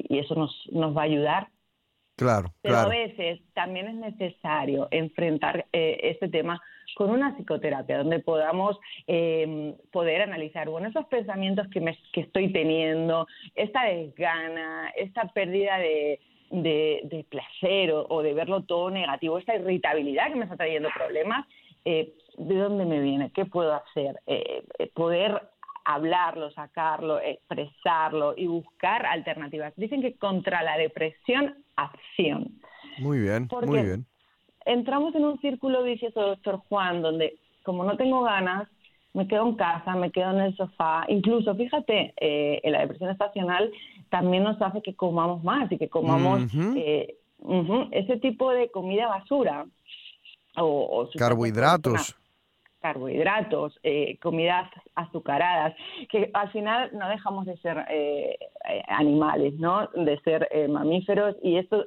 y, 0.10 0.20
eso 0.20 0.36
nos, 0.36 0.70
nos 0.72 0.96
va 0.96 1.02
a 1.02 1.06
ayudar 1.06 1.48
Claro, 2.16 2.54
Pero 2.62 2.78
a 2.78 2.88
veces 2.88 3.42
también 3.54 3.88
es 3.88 3.96
necesario 3.96 4.88
enfrentar 4.92 5.66
eh, 5.74 6.00
este 6.02 6.30
tema 6.30 6.62
con 6.96 7.10
una 7.10 7.36
psicoterapia, 7.36 7.98
donde 7.98 8.20
podamos 8.20 8.80
eh, 9.06 9.76
poder 9.92 10.22
analizar, 10.22 10.70
bueno, 10.70 10.88
esos 10.88 11.06
pensamientos 11.08 11.68
que, 11.68 11.82
me, 11.82 11.98
que 12.14 12.22
estoy 12.22 12.54
teniendo, 12.54 13.28
esta 13.54 13.84
desgana, 13.84 14.94
esta 14.96 15.28
pérdida 15.34 15.78
de, 15.78 16.22
de, 16.52 17.26
placer 17.30 17.92
o, 17.92 18.22
de 18.22 18.34
verlo 18.34 18.64
todo 18.64 18.90
negativo, 18.90 19.38
esta 19.38 19.56
irritabilidad 19.56 20.30
que 20.30 20.36
me 20.36 20.46
está 20.46 20.56
trayendo 20.56 20.90
problemas, 20.96 21.46
eh, 21.84 22.14
¿de 22.38 22.56
dónde 22.56 22.86
me 22.86 23.02
viene? 23.02 23.32
¿Qué 23.34 23.46
puedo 23.46 23.74
hacer? 23.74 24.22
Eh, 24.26 24.64
poder 24.94 25.42
hablarlo, 25.86 26.52
sacarlo, 26.52 27.20
expresarlo 27.20 28.34
y 28.36 28.48
buscar 28.48 29.06
alternativas. 29.06 29.74
Dicen 29.78 30.02
que 30.02 30.16
contra 30.18 30.64
la 30.64 30.78
depresión, 30.78 31.56
acción. 31.76 32.60
Muy 33.00 33.20
bien, 33.20 33.48
muy 33.66 33.82
bien. 33.82 34.06
Entramos 34.66 35.14
en 35.16 35.26
un 35.26 35.40
círculo 35.40 35.84
vicioso, 35.84 36.22
doctor 36.22 36.58
Juan, 36.68 37.02
donde 37.02 37.38
como 37.64 37.84
no 37.84 37.96
tengo 37.98 38.24
ganas, 38.24 38.68
me 39.14 39.28
quedo 39.28 39.48
en 39.48 39.56
casa, 39.56 39.96
me 39.96 40.12
quedo 40.12 40.32
en 40.32 40.42
el 40.42 40.58
sofá. 40.58 41.06
Incluso, 41.08 41.56
fíjate, 41.56 42.14
eh, 42.18 42.62
la 42.66 42.80
depresión 42.82 43.12
estacional 43.12 43.72
también 44.10 44.44
nos 44.44 44.62
hace 44.62 44.82
que 44.82 44.96
comamos 44.96 45.44
más 45.44 45.72
y 45.72 45.78
que 45.78 45.88
comamos 45.88 46.44
eh, 46.76 47.16
ese 47.92 48.18
tipo 48.18 48.52
de 48.52 48.70
comida 48.72 49.08
basura. 49.08 49.66
O, 50.58 51.10
carbohidratos 51.18 52.16
carbohidratos, 52.86 53.80
eh, 53.82 54.20
comidas 54.22 54.70
azucaradas, 54.94 55.74
que 56.08 56.30
al 56.36 56.52
final 56.52 56.92
no 56.94 57.10
dejamos 57.10 57.48
de 57.48 57.58
ser 57.58 57.84
eh, 57.90 58.38
eh, 58.70 58.84
animales, 58.90 59.56
¿no? 59.56 59.88
De 59.96 60.20
ser 60.20 60.48
mamíferos 60.70 61.36
y 61.42 61.58
esto 61.58 61.84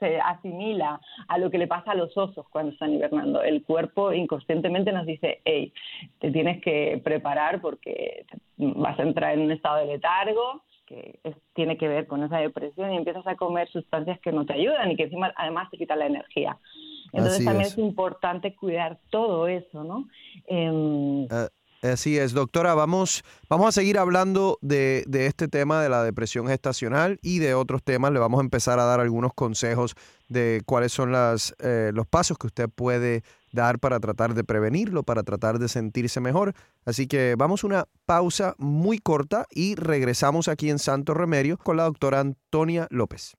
se 0.00 0.18
asimila 0.18 1.00
a 1.28 1.38
lo 1.38 1.52
que 1.52 1.58
le 1.58 1.68
pasa 1.68 1.92
a 1.92 1.94
los 1.94 2.16
osos 2.16 2.48
cuando 2.50 2.72
están 2.72 2.94
hibernando. 2.94 3.42
El 3.42 3.62
cuerpo 3.62 4.12
inconscientemente 4.12 4.90
nos 4.90 5.06
dice, 5.06 5.40
hey, 5.44 5.72
te 6.18 6.32
tienes 6.32 6.60
que 6.62 7.00
preparar 7.04 7.60
porque 7.60 8.26
vas 8.56 8.98
a 8.98 9.04
entrar 9.04 9.34
en 9.34 9.42
un 9.42 9.52
estado 9.52 9.76
de 9.76 9.86
letargo, 9.86 10.64
que 10.84 11.20
tiene 11.54 11.76
que 11.76 11.86
ver 11.86 12.08
con 12.08 12.24
esa 12.24 12.38
depresión 12.38 12.92
y 12.92 12.96
empiezas 12.96 13.26
a 13.28 13.36
comer 13.36 13.68
sustancias 13.68 14.18
que 14.18 14.32
no 14.32 14.46
te 14.46 14.54
ayudan 14.54 14.90
y 14.90 14.96
que 14.96 15.04
encima 15.04 15.32
además 15.36 15.70
te 15.70 15.78
quitan 15.78 16.00
la 16.00 16.06
energía. 16.06 16.58
Entonces 17.12 17.44
también 17.44 17.66
es. 17.66 17.78
importante 17.78 18.54
cuidar 18.54 18.98
todo 19.10 19.48
eso, 19.48 19.84
¿no? 19.84 20.08
Em, 20.46 21.26
ah, 21.30 21.48
así 21.82 22.18
es, 22.18 22.32
doctora, 22.32 22.74
vamos, 22.74 23.22
vamos 23.48 23.68
a 23.68 23.72
seguir 23.72 23.98
hablando 23.98 24.58
de, 24.60 25.04
de, 25.06 25.26
este 25.26 25.48
tema 25.48 25.82
de 25.82 25.88
la 25.88 26.02
depresión 26.02 26.46
gestacional 26.46 27.18
y 27.22 27.38
de 27.38 27.54
otros 27.54 27.82
temas. 27.82 28.12
Le 28.12 28.18
vamos 28.18 28.40
a 28.40 28.44
empezar 28.44 28.78
a 28.78 28.84
dar 28.84 29.00
algunos 29.00 29.32
consejos 29.34 29.94
de 30.28 30.62
cuáles 30.66 30.92
son 30.92 31.12
las, 31.12 31.54
eh, 31.60 31.90
los 31.94 32.06
pasos 32.06 32.38
que 32.38 32.46
usted 32.48 32.68
puede 32.68 33.22
dar 33.52 33.78
para 33.78 34.00
tratar 34.00 34.34
de 34.34 34.44
prevenirlo, 34.44 35.02
para 35.02 35.22
tratar 35.22 35.58
de 35.58 35.68
sentirse 35.68 36.20
mejor. 36.20 36.54
Así 36.84 37.06
que 37.06 37.34
vamos 37.36 37.64
a 37.64 37.66
una 37.66 37.84
pausa 38.06 38.54
muy 38.58 38.98
corta 38.98 39.46
y 39.50 39.74
regresamos 39.74 40.48
aquí 40.48 40.70
en 40.70 40.78
Santo 40.78 41.14
Remedio 41.14 41.58
con 41.58 41.76
la 41.76 41.84
doctora 41.84 42.20
Antonia 42.20 42.86
López. 42.90 43.36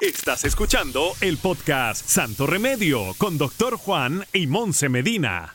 Estás 0.00 0.44
escuchando 0.44 1.12
el 1.20 1.38
podcast 1.38 2.06
Santo 2.06 2.46
Remedio 2.46 3.14
con 3.18 3.38
doctor 3.38 3.76
Juan 3.76 4.24
y 4.32 4.46
Monse 4.46 4.88
Medina 4.88 5.54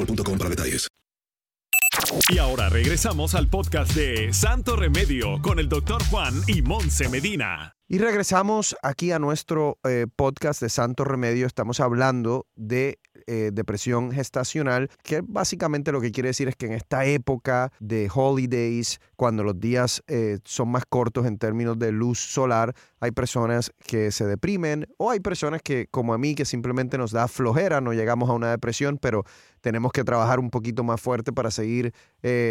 boostmobile 0.05 0.37
para 0.37 0.49
detalles. 0.49 0.87
Y 2.29 2.37
ahora 2.39 2.69
regresamos 2.69 3.35
al 3.35 3.47
podcast 3.47 3.93
de 3.93 4.33
Santo 4.33 4.75
Remedio 4.75 5.41
con 5.41 5.59
el 5.59 5.69
doctor 5.69 6.03
Juan 6.05 6.33
y 6.47 6.61
Monse 6.61 7.09
Medina. 7.09 7.75
Y 7.87 7.97
regresamos 7.97 8.75
aquí 8.83 9.11
a 9.11 9.19
nuestro 9.19 9.77
eh, 9.83 10.07
podcast 10.15 10.61
de 10.61 10.69
Santo 10.69 11.03
Remedio. 11.03 11.45
Estamos 11.45 11.81
hablando 11.81 12.47
de 12.55 12.99
eh, 13.27 13.51
depresión 13.51 14.13
gestacional, 14.13 14.89
que 15.03 15.21
básicamente 15.21 15.91
lo 15.91 15.99
que 15.99 16.13
quiere 16.13 16.29
decir 16.29 16.47
es 16.47 16.55
que 16.55 16.67
en 16.67 16.71
esta 16.71 17.03
época 17.03 17.73
de 17.81 18.09
holidays, 18.13 18.99
cuando 19.17 19.43
los 19.43 19.59
días 19.59 20.03
eh, 20.07 20.39
son 20.45 20.69
más 20.69 20.85
cortos 20.87 21.25
en 21.25 21.37
términos 21.37 21.77
de 21.79 21.91
luz 21.91 22.19
solar, 22.19 22.73
hay 23.01 23.11
personas 23.11 23.73
que 23.85 24.11
se 24.11 24.25
deprimen 24.25 24.87
o 24.97 25.11
hay 25.11 25.19
personas 25.19 25.61
que, 25.61 25.87
como 25.91 26.13
a 26.13 26.17
mí, 26.17 26.33
que 26.33 26.45
simplemente 26.45 26.97
nos 26.97 27.11
da 27.11 27.27
flojera, 27.27 27.81
no 27.81 27.91
llegamos 27.91 28.29
a 28.29 28.33
una 28.33 28.51
depresión, 28.51 28.99
pero 29.01 29.25
tenemos 29.61 29.91
que 29.91 30.03
trabajar 30.03 30.39
un 30.39 30.49
poquito 30.49 30.83
más 30.83 30.99
fuerte 30.99 31.31
para 31.31 31.51
seguir 31.51 31.93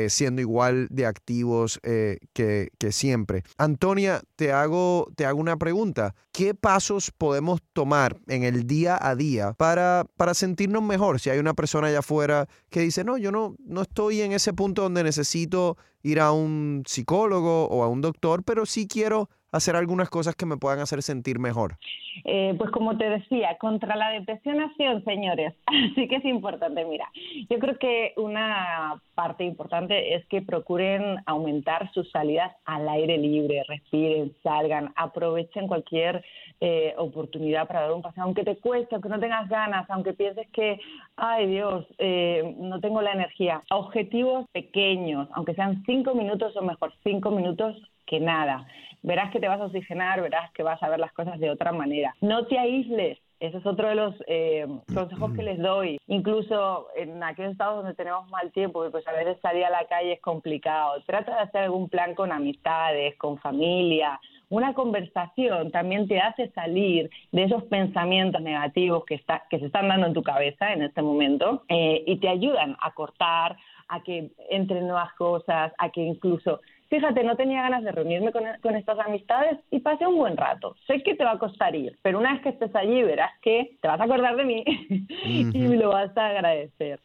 siendo 0.09 0.41
igual 0.41 0.89
de 0.91 1.07
activos 1.07 1.79
que, 1.83 2.69
que, 2.79 2.93
siempre. 2.93 3.45
Antonia, 3.59 4.21
te 4.37 4.53
hago, 4.53 5.09
te 5.15 5.27
hago 5.27 5.39
una 5.39 5.57
pregunta. 5.57 6.15
¿Qué 6.33 6.55
pasos 6.55 7.11
podemos 7.11 7.61
tomar 7.73 8.17
en 8.27 8.45
el 8.45 8.67
día 8.67 8.99
a 9.01 9.15
día 9.15 9.53
para, 9.55 10.07
para 10.17 10.35
sentirnos 10.35 10.83
mejor? 10.83 11.21
Si 11.21 11.31
hay 11.31 11.39
una 11.39 11.55
persona 11.55 11.89
allá 11.89 12.01
afuera 12.01 12.49
que 12.71 12.81
dice, 12.81 13.05
no, 13.05 13.19
yo 13.19 13.31
no, 13.33 13.57
no 13.65 13.83
estoy 13.83 14.23
en 14.23 14.33
ese 14.33 14.53
punto 14.53 14.83
donde 14.83 15.05
necesito 15.05 15.77
ir 16.03 16.21
a 16.21 16.33
un 16.33 16.83
psicólogo 16.87 17.67
o 17.67 17.83
a 17.83 17.89
un 17.89 18.01
doctor, 18.01 18.43
pero 18.45 18.67
sí 18.67 18.87
quiero 18.87 19.29
hacer 19.53 19.77
algunas 19.77 20.09
cosas 20.11 20.35
que 20.35 20.47
me 20.47 20.57
puedan 20.57 20.81
hacer 20.81 21.03
sentir 21.03 21.39
mejor? 21.39 21.77
Eh, 22.25 22.55
pues 22.59 22.71
como 22.71 22.97
te 22.97 23.09
decía, 23.09 23.57
contra 23.59 23.97
la 23.97 24.11
depresión 24.11 24.61
acción, 24.61 25.05
señores. 25.05 25.55
Así 25.67 26.09
que 26.09 26.17
es 26.17 26.25
importante, 26.25 26.85
mira, 26.85 27.09
yo 27.49 27.59
creo 27.59 27.79
que 27.79 28.13
una 28.17 29.01
parte 29.15 29.45
importante 29.45 30.15
es 30.15 30.27
que 30.27 30.43
procuren 30.43 31.19
aumentar 31.27 31.91
sus 31.93 32.11
salidas 32.11 32.55
al 32.65 32.89
aire 32.89 33.19
libre, 33.19 33.63
respiren, 33.69 34.35
salgan, 34.43 34.93
aprovechen 34.97 35.69
cualquier 35.69 36.25
eh, 36.61 36.95
oportunidad 36.99 37.67
para 37.67 37.83
dar 37.83 37.93
un 37.93 38.03
paseo, 38.03 38.25
aunque 38.25 38.45
te 38.45 38.57
cueste, 38.57 38.95
aunque 38.95 39.09
no 39.09 39.19
tengas 39.19 39.49
ganas, 39.49 39.89
aunque 39.89 40.13
pienses 40.13 40.49
que, 40.51 40.79
ay 41.17 41.47
Dios, 41.47 41.87
eh, 41.99 42.55
no 42.59 42.81
tengo 42.81 43.01
la 43.03 43.13
energía. 43.13 43.63
Objetivos 43.71 44.47
pequeños, 44.53 45.29
aunque 45.33 45.55
sean 45.55 45.83
cinco 45.87 46.15
minutos 46.15 46.57
o 46.57 46.63
mejor 46.63 46.93
cinco 47.03 47.31
minutos 47.31 47.77
que 48.07 48.21
nada. 48.21 48.67
Verás 49.03 49.31
que 49.31 49.41
te 49.41 49.49
vas 49.49 49.61
a 49.61 49.67
oxigenar, 49.67 50.21
verás 50.21 50.51
que 50.53 50.63
vas 50.63 50.83
a 50.83 50.89
ver 50.89 51.01
las 51.01 51.13
cosas 51.13 51.39
de 51.39 51.51
otra 51.51 51.73
manera. 51.73 52.15
No 52.21 52.47
te 52.47 52.59
aísles, 52.59 53.19
ese 53.41 53.57
es 53.57 53.65
otro 53.65 53.89
de 53.89 53.95
los 53.95 54.15
eh, 54.27 54.67
consejos 54.93 55.33
que 55.33 55.43
les 55.43 55.59
doy. 55.59 55.99
Incluso 56.09 56.89
en 56.95 57.23
aquellos 57.23 57.53
estados 57.53 57.77
donde 57.77 57.95
tenemos 57.95 58.29
mal 58.29 58.53
tiempo, 58.53 58.87
pues 58.91 59.09
a 59.09 59.13
veces 59.13 59.39
salir 59.41 59.65
a 59.65 59.71
la 59.71 59.87
calle 59.87 60.13
es 60.13 60.21
complicado. 60.21 61.03
Trata 61.07 61.35
de 61.35 61.41
hacer 61.41 61.63
algún 61.63 61.89
plan 61.89 62.15
con 62.15 62.33
amistades, 62.33 63.17
con 63.17 63.39
familia. 63.39 64.21
Una 64.51 64.75
conversación 64.75 65.71
también 65.71 66.07
te 66.07 66.21
hace 66.21 66.51
salir 66.51 67.09
de 67.33 67.45
esos 67.45 67.63
pensamientos 67.65 68.43
negativos 68.43 69.07
que, 69.07 69.15
está, 69.15 69.45
que 69.49 69.59
se 69.59 69.67
están 69.67 69.89
dando 69.89 70.09
en 70.09 70.13
tu 70.13 70.23
cabeza 70.23 70.75
en 70.75 70.83
este 70.83 71.01
momento 71.01 71.63
eh, 71.69 72.05
y 72.07 72.19
te 72.19 72.29
ayudan 72.29 72.77
a 72.83 72.93
cortar, 72.93 73.57
a 73.89 74.03
que 74.03 74.33
entren 74.51 74.87
nuevas 74.87 75.15
cosas, 75.15 75.73
a 75.79 75.89
que 75.89 76.03
incluso 76.03 76.61
fíjate, 76.91 77.23
no 77.23 77.37
tenía 77.37 77.63
ganas 77.63 77.85
de 77.85 77.93
reunirme 77.93 78.33
con, 78.33 78.77
estas 78.77 78.99
amistades 78.99 79.59
y 79.71 79.79
pasé 79.79 80.07
un 80.07 80.17
buen 80.17 80.37
rato. 80.37 80.77
Sé 80.87 81.03
que 81.03 81.15
te 81.15 81.25
va 81.25 81.33
a 81.33 81.39
costar 81.39 81.75
ir, 81.75 81.97
pero 82.03 82.19
una 82.19 82.33
vez 82.33 82.43
que 82.43 82.49
estés 82.51 82.75
allí 82.75 83.03
verás 83.03 83.31
que 83.41 83.79
te 83.81 83.89
vas 83.89 84.01
a 84.01 84.05
acordar 84.05 84.37
de 84.37 84.45
mí 84.45 84.65
y 85.25 85.45
me 85.45 85.77
lo 85.77 85.91
vas 85.91 86.15
a 86.17 86.27
agradecer. 86.27 87.01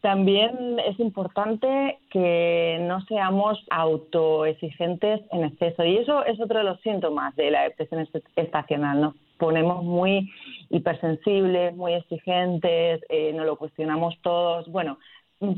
También 0.00 0.78
es 0.86 0.98
importante 1.00 1.98
que 2.10 2.78
no 2.82 3.00
seamos 3.02 3.58
autoexigentes 3.70 5.20
en 5.32 5.44
exceso 5.44 5.84
y 5.84 5.98
eso 5.98 6.24
es 6.24 6.40
otro 6.40 6.58
de 6.58 6.64
los 6.64 6.80
síntomas 6.82 7.34
de 7.34 7.50
la 7.50 7.64
depresión 7.64 8.08
estacional. 8.36 9.00
Nos 9.00 9.14
ponemos 9.38 9.82
muy 9.82 10.30
hipersensibles, 10.70 11.74
muy 11.74 11.94
exigentes, 11.94 13.00
eh, 13.08 13.32
no 13.34 13.44
lo 13.44 13.56
cuestionamos 13.56 14.14
todos. 14.22 14.68
Bueno, 14.68 14.98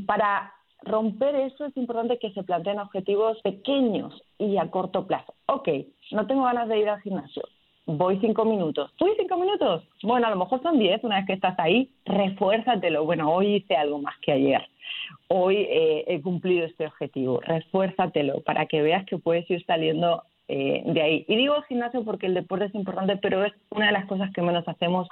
para 0.05 0.53
romper 0.83 1.35
eso 1.35 1.65
es 1.65 1.75
importante 1.77 2.19
que 2.19 2.31
se 2.31 2.43
planteen 2.43 2.79
objetivos 2.79 3.37
pequeños 3.41 4.21
y 4.37 4.57
a 4.57 4.69
corto 4.69 5.07
plazo. 5.07 5.33
Ok, 5.47 5.69
no 6.11 6.27
tengo 6.27 6.43
ganas 6.43 6.67
de 6.67 6.79
ir 6.79 6.89
al 6.89 7.01
gimnasio. 7.01 7.43
Voy 7.85 8.19
cinco 8.19 8.43
minutos. 8.43 8.91
¿Voy 8.99 9.11
cinco 9.17 9.37
minutos? 9.37 9.83
Bueno, 10.03 10.27
a 10.27 10.29
lo 10.29 10.35
mejor 10.35 10.61
son 10.61 10.77
diez. 10.77 11.01
Una 11.03 11.17
vez 11.17 11.25
que 11.25 11.33
estás 11.33 11.57
ahí, 11.57 11.89
refuérzatelo. 12.05 13.05
Bueno, 13.05 13.33
hoy 13.33 13.55
hice 13.55 13.77
algo 13.77 13.99
más 13.99 14.15
que 14.19 14.33
ayer. 14.33 14.61
Hoy 15.29 15.55
eh, 15.69 16.03
he 16.05 16.21
cumplido 16.21 16.65
este 16.65 16.85
objetivo. 16.85 17.39
Refuérzatelo 17.39 18.41
para 18.41 18.65
que 18.65 18.81
veas 18.81 19.05
que 19.05 19.17
puedes 19.17 19.49
ir 19.49 19.65
saliendo 19.65 20.23
eh, 20.49 20.83
de 20.85 21.01
ahí. 21.01 21.25
Y 21.29 21.37
digo 21.37 21.61
gimnasio 21.63 22.03
porque 22.03 22.25
el 22.25 22.33
deporte 22.33 22.65
es 22.65 22.75
importante, 22.75 23.15
pero 23.17 23.45
es 23.45 23.53
una 23.69 23.87
de 23.87 23.93
las 23.93 24.05
cosas 24.05 24.33
que 24.33 24.41
menos 24.41 24.67
hacemos 24.67 25.07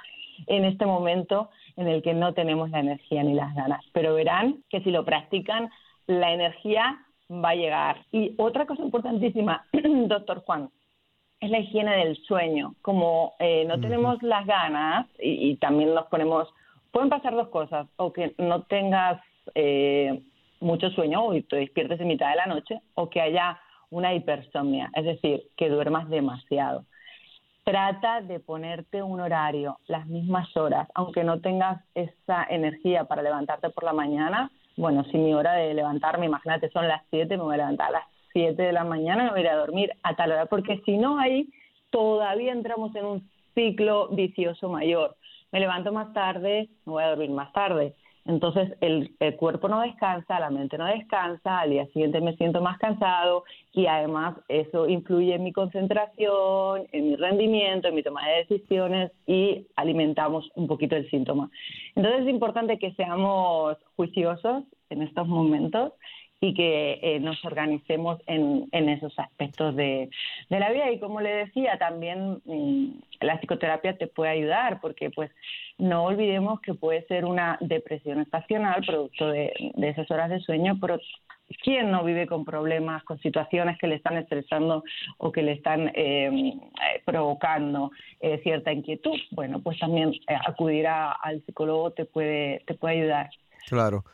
en 0.46 0.64
este 0.64 0.86
momento 0.86 1.50
en 1.76 1.88
el 1.88 2.02
que 2.02 2.14
no 2.14 2.34
tenemos 2.34 2.70
la 2.70 2.80
energía 2.80 3.22
ni 3.22 3.34
las 3.34 3.54
ganas. 3.54 3.84
Pero 3.92 4.14
verán 4.14 4.62
que 4.70 4.80
si 4.80 4.90
lo 4.90 5.04
practican, 5.04 5.70
la 6.06 6.32
energía 6.32 6.98
va 7.30 7.50
a 7.50 7.54
llegar. 7.54 8.04
Y 8.12 8.34
otra 8.38 8.66
cosa 8.66 8.82
importantísima, 8.82 9.66
doctor 9.72 10.42
Juan, 10.44 10.70
es 11.40 11.50
la 11.50 11.58
higiene 11.58 11.96
del 11.96 12.16
sueño. 12.24 12.74
Como 12.82 13.34
eh, 13.38 13.64
no 13.66 13.80
tenemos 13.80 14.22
las 14.22 14.46
ganas 14.46 15.06
y, 15.18 15.56
también 15.56 15.94
nos 15.94 16.06
ponemos, 16.06 16.48
pueden 16.92 17.10
pasar 17.10 17.34
dos 17.34 17.48
cosas, 17.48 17.86
o 17.96 18.12
que 18.12 18.34
no 18.38 18.62
tengas 18.62 19.20
eh, 19.54 20.22
mucho 20.60 20.90
sueño 20.90 21.34
y 21.34 21.42
te 21.42 21.56
despiertes 21.56 22.00
en 22.00 22.08
mitad 22.08 22.30
de 22.30 22.36
la 22.36 22.46
noche, 22.46 22.80
o 22.94 23.10
que 23.10 23.20
haya 23.20 23.60
una 23.90 24.14
hipersomnia, 24.14 24.90
es 24.94 25.04
decir, 25.04 25.44
que 25.56 25.68
duermas 25.68 26.08
demasiado 26.08 26.84
trata 27.66 28.20
de 28.20 28.38
ponerte 28.38 29.02
un 29.02 29.20
horario, 29.20 29.80
las 29.88 30.06
mismas 30.06 30.56
horas, 30.56 30.86
aunque 30.94 31.24
no 31.24 31.40
tengas 31.40 31.82
esa 31.96 32.44
energía 32.48 33.06
para 33.06 33.22
levantarte 33.22 33.70
por 33.70 33.82
la 33.82 33.92
mañana. 33.92 34.52
Bueno, 34.76 35.02
si 35.10 35.18
mi 35.18 35.34
hora 35.34 35.54
de 35.54 35.74
levantarme, 35.74 36.26
imagínate, 36.26 36.70
son 36.70 36.86
las 36.86 37.02
7, 37.10 37.36
me 37.36 37.42
voy 37.42 37.54
a 37.54 37.58
levantar 37.58 37.88
a 37.88 37.90
las 37.90 38.04
7 38.32 38.62
de 38.62 38.72
la 38.72 38.84
mañana 38.84 39.22
y 39.22 39.24
me 39.24 39.30
voy 39.32 39.40
a 39.40 39.42
ir 39.42 39.48
a 39.48 39.56
dormir 39.56 39.90
a 40.04 40.14
tal 40.14 40.30
hora, 40.30 40.46
porque 40.46 40.80
si 40.84 40.96
no, 40.96 41.18
ahí 41.18 41.48
todavía 41.90 42.52
entramos 42.52 42.94
en 42.94 43.04
un 43.04 43.30
ciclo 43.56 44.10
vicioso 44.10 44.68
mayor. 44.68 45.16
Me 45.50 45.58
levanto 45.58 45.92
más 45.92 46.12
tarde, 46.12 46.68
me 46.84 46.92
voy 46.92 47.02
a 47.02 47.08
dormir 47.08 47.30
más 47.30 47.52
tarde. 47.52 47.96
Entonces 48.26 48.76
el, 48.80 49.14
cuerpo 49.36 49.68
no 49.68 49.80
descansa, 49.80 50.40
la 50.40 50.50
mente 50.50 50.76
no 50.76 50.86
descansa, 50.86 51.60
al 51.60 51.70
día 51.70 51.86
siguiente 51.86 52.20
me 52.20 52.36
siento 52.36 52.60
más 52.60 52.78
cansado 52.78 53.44
y 53.72 53.86
además 53.86 54.36
eso 54.48 54.88
influye 54.88 55.34
en 55.34 55.44
mi 55.44 55.52
concentración, 55.52 56.86
en 56.92 57.10
mi 57.10 57.16
rendimiento, 57.16 57.88
en 57.88 57.94
mi 57.94 58.02
toma 58.02 58.26
de 58.26 58.46
decisiones 58.48 59.12
y 59.26 59.66
alimentamos 59.76 60.50
un 60.56 60.66
poquito 60.66 60.96
el 60.96 61.08
síntoma. 61.10 61.50
Entonces 61.94 62.22
es 62.22 62.28
importante 62.28 62.78
que 62.78 62.92
seamos 62.94 63.76
juiciosos 63.94 64.64
en 64.90 65.02
estos 65.02 65.28
momentos 65.28 65.92
y 66.46 66.54
que 66.54 67.00
eh, 67.02 67.18
nos 67.18 67.44
organicemos 67.44 68.20
en, 68.26 68.68
esos 68.72 69.18
aspectos 69.18 69.74
de, 69.74 70.08
la 70.48 70.70
vida. 70.70 70.90
Y 70.92 71.00
como 71.00 71.20
le 71.20 71.34
decía, 71.34 71.76
también 71.76 72.40
mm, 72.44 73.00
la 73.20 73.38
psicoterapia 73.40 73.98
te 73.98 74.06
puede 74.06 74.30
ayudar 74.30 74.80
porque 74.80 75.10
pues 75.10 75.30
no 75.78 76.04
olvidemos 76.04 76.60
que 76.60 76.74
puede 76.74 77.04
ser 77.06 77.24
una 77.24 77.58
depresión 77.60 78.20
estacional 78.20 78.84
producto 78.86 79.28
de, 79.28 79.52
esas 79.76 80.08
horas 80.10 80.30
de 80.30 80.38
sueño, 80.38 80.78
pero 80.80 81.00
¿quién 81.64 81.90
no 81.90 82.04
vive 82.04 82.28
con 82.28 82.44
problemas, 82.44 83.02
con 83.02 83.18
situaciones 83.18 83.76
que 83.78 83.88
le 83.88 83.96
están 83.96 84.16
estresando 84.16 84.84
o 85.18 85.32
que 85.32 85.42
le 85.42 85.52
están 85.52 85.88
eh, 85.88 86.30
eh, 86.30 87.02
provocando 87.04 87.90
cierta 88.44 88.72
inquietud? 88.72 89.18
Bueno, 89.32 89.60
pues 89.60 89.80
también 89.80 90.12
acudir 90.46 90.86
al 90.86 91.42
psicólogo 91.44 91.90
te 91.90 92.04
puede, 92.04 92.62
te 92.66 92.74
puede 92.74 93.00
ayudar. 93.00 93.30
Claro. 93.68 94.04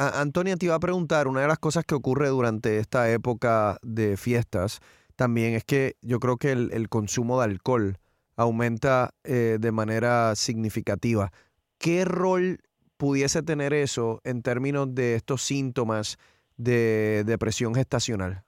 Antonia, 0.00 0.54
te 0.54 0.66
iba 0.66 0.76
a 0.76 0.80
preguntar, 0.80 1.26
una 1.26 1.40
de 1.40 1.48
las 1.48 1.58
cosas 1.58 1.84
que 1.84 1.96
ocurre 1.96 2.28
durante 2.28 2.78
esta 2.78 3.10
época 3.10 3.78
de 3.82 4.16
fiestas 4.16 4.78
también 5.16 5.54
es 5.54 5.64
que 5.64 5.94
yo 6.02 6.20
creo 6.20 6.36
que 6.36 6.52
el, 6.52 6.88
consumo 6.88 7.40
de 7.40 7.46
alcohol 7.46 7.96
aumenta 8.36 9.10
eh, 9.24 9.58
de 9.58 9.72
manera 9.72 10.36
significativa. 10.36 11.32
¿Qué 11.78 12.04
rol 12.04 12.60
pudiese 12.96 13.42
tener 13.42 13.72
eso 13.72 14.20
en 14.22 14.42
términos 14.42 14.94
de 14.94 15.16
estos 15.16 15.42
síntomas 15.42 16.16
de 16.56 17.24
depresión 17.24 17.74
gestacional? 17.74 18.44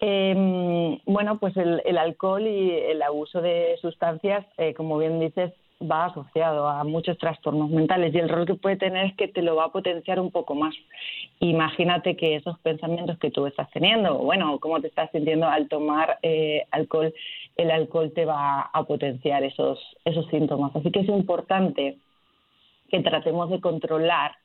Em, 0.00 0.98
bueno, 1.06 1.38
pues 1.38 1.56
el, 1.56 1.96
alcohol 1.96 2.44
y 2.44 2.72
el 2.72 3.00
abuso 3.02 3.40
de 3.40 3.78
sustancias, 3.80 4.44
eh, 4.58 4.74
como 4.74 4.98
bien 4.98 5.20
dices, 5.20 5.52
va 5.90 6.06
asociado 6.06 6.68
a 6.68 6.84
muchos 6.84 7.18
trastornos 7.18 7.70
mentales 7.70 8.14
y 8.14 8.18
el 8.18 8.28
rol 8.28 8.46
que 8.46 8.54
puede 8.54 8.76
tener 8.76 9.06
es 9.06 9.14
que 9.14 9.28
te 9.28 9.42
lo 9.42 9.56
va 9.56 9.64
a 9.64 9.72
potenciar 9.72 10.20
un 10.20 10.30
poco 10.30 10.54
más. 10.54 10.74
Imagínate 11.40 12.16
que 12.16 12.36
esos 12.36 12.58
pensamientos 12.60 13.18
que 13.18 13.30
tú 13.30 13.46
estás 13.46 13.70
teniendo, 13.70 14.18
bueno, 14.18 14.58
cómo 14.60 14.80
te 14.80 14.88
estás 14.88 15.10
sintiendo 15.12 15.46
al 15.46 15.68
tomar 15.68 16.18
eh, 16.22 16.64
alcohol, 16.70 17.12
el 17.56 17.70
alcohol 17.70 18.12
te 18.14 18.24
va 18.24 18.62
a 18.72 18.84
potenciar 18.84 19.44
esos, 19.44 19.78
esos 20.04 20.26
síntomas. 20.28 20.74
Así 20.74 20.90
que 20.90 21.00
es 21.00 21.08
importante 21.08 21.98
que 22.88 23.00
tratemos 23.00 23.50
de 23.50 23.60
controlar 23.60 24.36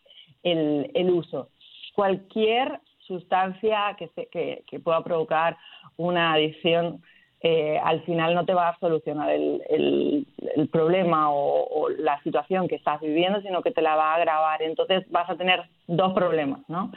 el, 0.44 0.92
el 0.94 1.10
uso. 1.10 1.50
Cualquier 1.96 2.80
sustancia 3.00 3.96
que, 3.98 4.08
se, 4.10 4.28
que, 4.28 4.64
que 4.68 4.80
pueda 4.80 5.04
provocar 5.04 5.58
una 5.98 6.34
adicción 6.34 7.02
eh, 7.42 7.80
al 7.82 8.02
final 8.02 8.36
no 8.36 8.46
te 8.46 8.54
va 8.54 8.70
a 8.70 8.80
solucionar 8.80 9.30
el, 9.30 9.62
el, 9.70 10.68
problema 10.68 11.32
o, 11.32 11.90
la 11.98 12.22
situación 12.22 12.68
que 12.68 12.76
estás 12.76 13.00
viviendo, 13.00 13.42
sino 13.42 13.62
que 13.62 13.72
te 13.72 13.82
la 13.82 13.96
va 13.96 14.12
a 14.12 14.16
agravar. 14.16 14.62
Entonces 14.62 15.10
vas 15.10 15.30
a 15.30 15.36
tener 15.36 15.62
dos 15.88 16.14
problemas, 16.14 16.60
¿no? 16.68 16.92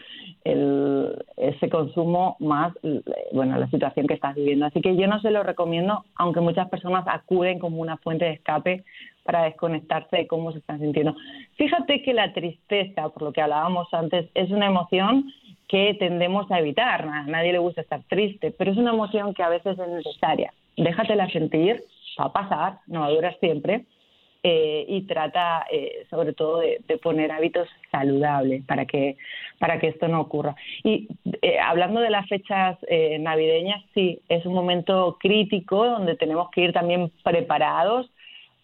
El, 0.44 1.24
ese 1.36 1.68
consumo 1.70 2.36
más, 2.40 2.74
bueno, 3.32 3.56
la 3.56 3.70
situación 3.70 4.08
que 4.08 4.14
estás 4.14 4.34
viviendo. 4.34 4.66
Así 4.66 4.80
que 4.80 4.96
yo 4.96 5.06
no 5.06 5.20
se 5.20 5.30
lo 5.30 5.44
recomiendo, 5.44 6.04
aunque 6.16 6.40
muchas 6.40 6.68
personas 6.68 7.04
acuden 7.06 7.60
como 7.60 7.80
una 7.80 7.96
fuente 7.98 8.24
de 8.24 8.32
escape 8.32 8.84
para 9.22 9.44
desconectarse 9.44 10.16
de 10.16 10.26
cómo 10.26 10.50
se 10.50 10.58
están 10.58 10.80
sintiendo. 10.80 11.14
Fíjate 11.56 12.02
que 12.02 12.12
la 12.12 12.32
tristeza, 12.32 13.08
por 13.10 13.22
lo 13.22 13.32
que 13.32 13.42
hablábamos 13.42 13.86
antes, 13.94 14.28
es 14.34 14.50
una 14.50 14.66
emoción 14.66 15.32
que 15.68 15.94
tendemos 15.98 16.50
a 16.50 16.58
evitar. 16.58 17.02
A 17.02 17.22
nadie 17.24 17.52
le 17.52 17.58
gusta 17.58 17.80
estar 17.80 18.02
triste, 18.08 18.50
pero 18.50 18.72
es 18.72 18.78
una 18.78 18.92
emoción 18.92 19.34
que 19.34 19.42
a 19.42 19.48
veces 19.48 19.78
es 19.78 19.88
necesaria. 19.88 20.52
Déjatela 20.76 21.28
sentir, 21.30 21.82
va 22.20 22.26
a 22.26 22.32
pasar, 22.32 22.78
no 22.86 23.00
va 23.00 23.06
a 23.06 23.10
durar 23.10 23.38
siempre, 23.40 23.84
eh, 24.44 24.84
y 24.88 25.02
trata 25.02 25.66
eh, 25.70 26.04
sobre 26.10 26.32
todo 26.32 26.58
de, 26.58 26.98
poner 27.00 27.30
hábitos 27.30 27.68
saludables 27.92 28.64
para 28.64 28.86
que 28.86 29.16
para 29.60 29.78
que 29.78 29.86
esto 29.86 30.08
no 30.08 30.20
ocurra. 30.20 30.56
Y 30.82 31.06
eh, 31.42 31.60
hablando 31.60 32.00
de 32.00 32.10
las 32.10 32.28
fechas 32.28 32.76
navideñas, 33.20 33.84
sí, 33.94 34.20
es 34.28 34.44
un 34.44 34.54
momento 34.54 35.16
crítico 35.20 35.86
donde 35.86 36.16
tenemos 36.16 36.50
que 36.50 36.62
ir 36.62 36.72
también 36.72 37.12
preparados 37.22 38.10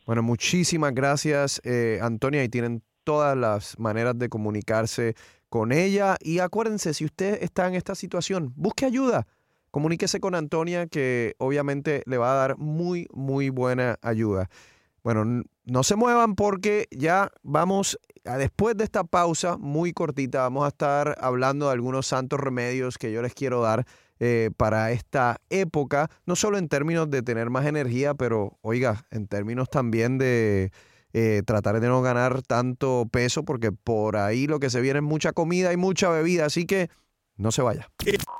Bueno, 0.06 0.22
muchísimas 0.22 0.94
gracias, 0.94 1.60
eh, 1.64 1.98
Antonia, 2.00 2.42
y 2.42 2.48
tienen 2.48 2.82
todas 3.04 3.36
las 3.36 3.78
maneras 3.78 4.18
de 4.18 4.30
comunicarse 4.30 5.14
con 5.52 5.70
ella. 5.70 6.16
Y 6.18 6.38
acuérdense, 6.38 6.94
si 6.94 7.04
usted 7.04 7.42
está 7.42 7.68
en 7.68 7.74
esta 7.74 7.94
situación, 7.94 8.54
busque 8.56 8.86
ayuda. 8.86 9.26
Comuníquese 9.70 10.18
con 10.18 10.34
Antonia, 10.34 10.86
que 10.86 11.34
obviamente 11.36 12.02
le 12.06 12.16
va 12.16 12.32
a 12.32 12.36
dar 12.36 12.56
muy, 12.56 13.06
muy 13.12 13.50
buena 13.50 13.98
ayuda. 14.00 14.48
Bueno, 15.04 15.44
no 15.66 15.82
se 15.82 15.94
muevan 15.94 16.36
porque 16.36 16.88
ya 16.90 17.30
vamos, 17.42 17.98
después 18.24 18.78
de 18.78 18.84
esta 18.84 19.04
pausa 19.04 19.58
muy 19.58 19.92
cortita, 19.92 20.40
vamos 20.40 20.64
a 20.64 20.68
estar 20.68 21.18
hablando 21.20 21.66
de 21.66 21.72
algunos 21.72 22.06
santos 22.06 22.40
remedios 22.40 22.96
que 22.96 23.12
yo 23.12 23.20
les 23.20 23.34
quiero 23.34 23.60
dar 23.60 23.84
eh, 24.20 24.52
para 24.56 24.90
esta 24.92 25.38
época, 25.50 26.08
no 26.24 26.34
solo 26.34 26.56
en 26.56 26.68
términos 26.68 27.10
de 27.10 27.20
tener 27.20 27.50
más 27.50 27.66
energía, 27.66 28.14
pero 28.14 28.56
oiga, 28.62 29.04
en 29.10 29.26
términos 29.26 29.68
también 29.68 30.16
de 30.16 30.72
eh, 31.12 31.42
tratar 31.44 31.80
de 31.80 31.88
no 31.88 32.02
ganar 32.02 32.42
tanto 32.42 33.08
peso 33.10 33.44
porque 33.44 33.72
por 33.72 34.16
ahí 34.16 34.46
lo 34.46 34.60
que 34.60 34.70
se 34.70 34.80
viene 34.80 34.98
es 34.98 35.04
mucha 35.04 35.32
comida 35.32 35.72
y 35.72 35.76
mucha 35.76 36.08
bebida, 36.08 36.46
así 36.46 36.66
que 36.66 36.90
no 37.36 37.52
se 37.52 37.62
vaya. 37.62 37.88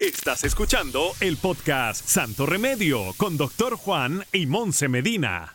Estás 0.01 0.45
escuchando 0.45 1.13
el 1.21 1.37
podcast 1.37 2.07
Santo 2.07 2.47
Remedio 2.47 3.13
con 3.17 3.37
Doctor 3.37 3.77
Juan 3.77 4.25
y 4.33 4.47
Monse 4.47 4.89
Medina 4.89 5.55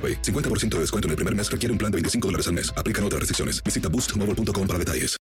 50% 0.01 0.69
de 0.69 0.79
descuento 0.79 1.07
en 1.07 1.11
el 1.11 1.17
primer 1.17 1.35
mes 1.35 1.51
requiere 1.51 1.71
un 1.71 1.77
plan 1.77 1.91
de 1.91 1.97
25 1.97 2.27
dólares 2.27 2.47
al 2.47 2.53
mes. 2.53 2.73
Aplican 2.75 3.03
otras 3.03 3.19
restricciones. 3.19 3.63
Visita 3.63 3.89
boostmobile.com 3.89 4.67
para 4.67 4.79
detalles. 4.79 5.21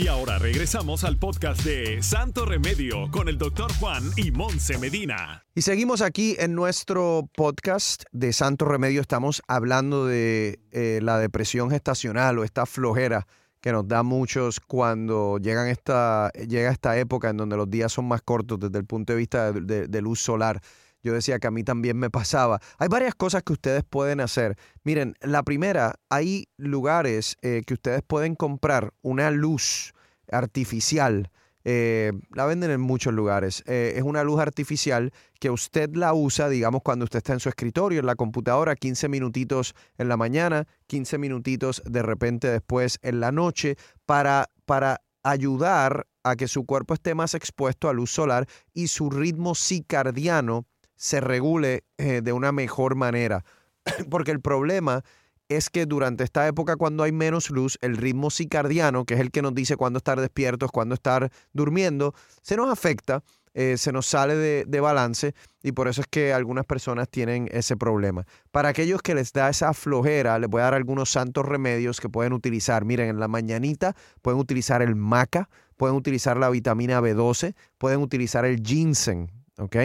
Y 0.00 0.08
ahora 0.08 0.38
regresamos 0.38 1.04
al 1.04 1.18
podcast 1.18 1.62
de 1.64 2.02
Santo 2.02 2.44
Remedio 2.44 3.10
con 3.10 3.28
el 3.28 3.38
doctor 3.38 3.72
Juan 3.74 4.02
y 4.16 4.30
Monse 4.30 4.78
Medina. 4.78 5.44
Y 5.54 5.62
seguimos 5.62 6.02
aquí 6.02 6.34
en 6.38 6.54
nuestro 6.54 7.28
podcast 7.36 8.04
de 8.12 8.32
Santo 8.32 8.64
Remedio. 8.64 9.00
Estamos 9.00 9.42
hablando 9.48 10.06
de 10.06 10.60
eh, 10.72 11.00
la 11.02 11.18
depresión 11.18 11.70
gestacional 11.70 12.38
o 12.38 12.44
esta 12.44 12.66
flojera 12.66 13.26
que 13.60 13.72
nos 13.72 13.86
da 13.86 14.02
muchos 14.02 14.60
cuando 14.60 15.38
llegan 15.38 15.68
esta, 15.68 16.30
llega 16.32 16.70
esta 16.70 16.98
época 16.98 17.30
en 17.30 17.36
donde 17.36 17.56
los 17.56 17.70
días 17.70 17.92
son 17.92 18.06
más 18.06 18.22
cortos 18.22 18.58
desde 18.58 18.78
el 18.78 18.84
punto 18.84 19.12
de 19.12 19.18
vista 19.18 19.52
de 19.52 20.02
luz 20.02 20.20
solar 20.20 20.60
yo 21.02 21.12
decía 21.12 21.38
que 21.38 21.46
a 21.46 21.50
mí 21.50 21.64
también 21.64 21.96
me 21.98 22.10
pasaba. 22.10 22.60
Hay 22.78 22.88
varias 22.88 23.14
cosas 23.14 23.42
que 23.42 23.52
ustedes 23.52 23.84
pueden 23.84 24.20
hacer. 24.20 24.56
Miren, 24.84 25.14
la 25.20 25.42
primera, 25.42 25.96
hay 26.08 26.48
lugares 26.56 27.36
eh, 27.42 27.62
que 27.66 27.74
ustedes 27.74 28.02
pueden 28.02 28.34
comprar 28.34 28.92
una 29.02 29.30
luz 29.30 29.92
artificial 30.30 31.30
eh, 31.64 32.12
la 32.34 32.46
venden 32.46 32.70
en 32.70 32.80
muchos 32.80 33.14
lugares. 33.14 33.62
Eh, 33.66 33.94
es 33.96 34.02
una 34.02 34.24
luz 34.24 34.40
artificial 34.40 35.12
que 35.38 35.50
usted 35.50 35.90
la 35.94 36.12
usa, 36.12 36.48
digamos, 36.48 36.82
cuando 36.82 37.04
usted 37.04 37.18
está 37.18 37.32
en 37.34 37.40
su 37.40 37.48
escritorio, 37.48 38.00
en 38.00 38.06
la 38.06 38.16
computadora, 38.16 38.74
15 38.74 39.08
minutitos 39.08 39.74
en 39.98 40.08
la 40.08 40.16
mañana, 40.16 40.66
15 40.88 41.18
minutitos 41.18 41.82
de 41.84 42.02
repente 42.02 42.48
después 42.48 42.98
en 43.02 43.20
la 43.20 43.30
noche, 43.32 43.76
para, 44.06 44.50
para 44.64 45.02
ayudar 45.22 46.06
a 46.24 46.36
que 46.36 46.48
su 46.48 46.64
cuerpo 46.66 46.94
esté 46.94 47.14
más 47.14 47.34
expuesto 47.34 47.88
a 47.88 47.92
luz 47.92 48.10
solar 48.10 48.46
y 48.72 48.88
su 48.88 49.10
ritmo 49.10 49.54
circadiano 49.54 50.66
se 51.02 51.20
regule 51.20 51.82
eh, 51.98 52.20
de 52.22 52.32
una 52.32 52.52
mejor 52.52 52.94
manera. 52.94 53.44
Porque 54.08 54.30
el 54.30 54.40
problema 54.40 55.02
es 55.48 55.68
que 55.68 55.84
durante 55.84 56.22
esta 56.22 56.46
época 56.46 56.76
cuando 56.76 57.02
hay 57.02 57.10
menos 57.10 57.50
luz, 57.50 57.76
el 57.80 57.96
ritmo 57.96 58.30
circadiano, 58.30 59.04
que 59.04 59.14
es 59.14 59.20
el 59.20 59.32
que 59.32 59.42
nos 59.42 59.52
dice 59.52 59.76
cuándo 59.76 59.96
estar 59.96 60.20
despiertos, 60.20 60.70
cuándo 60.70 60.94
estar 60.94 61.32
durmiendo, 61.52 62.14
se 62.42 62.56
nos 62.56 62.70
afecta, 62.70 63.24
eh, 63.52 63.78
se 63.78 63.90
nos 63.90 64.06
sale 64.06 64.36
de, 64.36 64.64
de, 64.64 64.80
balance 64.80 65.34
y 65.64 65.72
por 65.72 65.88
eso 65.88 66.02
es 66.02 66.06
que 66.08 66.32
algunas 66.32 66.66
personas 66.66 67.08
tienen 67.08 67.48
ese 67.50 67.76
problema. 67.76 68.24
Para 68.52 68.68
aquellos 68.68 69.02
que 69.02 69.16
les 69.16 69.32
da 69.32 69.48
esa 69.48 69.74
flojera, 69.74 70.38
les 70.38 70.48
voy 70.48 70.60
a 70.60 70.64
dar 70.66 70.74
algunos 70.74 71.10
santos 71.10 71.44
remedios 71.44 72.00
que 72.00 72.08
pueden 72.08 72.32
utilizar. 72.32 72.84
Miren, 72.84 73.08
en 73.08 73.18
la 73.18 73.26
mañanita 73.26 73.96
pueden 74.22 74.38
utilizar 74.38 74.82
el 74.82 74.94
maca, 74.94 75.50
pueden 75.76 75.96
utilizar 75.96 76.36
la 76.36 76.48
vitamina 76.48 77.00
B12, 77.00 77.56
pueden 77.76 78.00
utilizar 78.00 78.44
el 78.44 78.62
ginseng, 78.62 79.32
¿ok? 79.58 79.76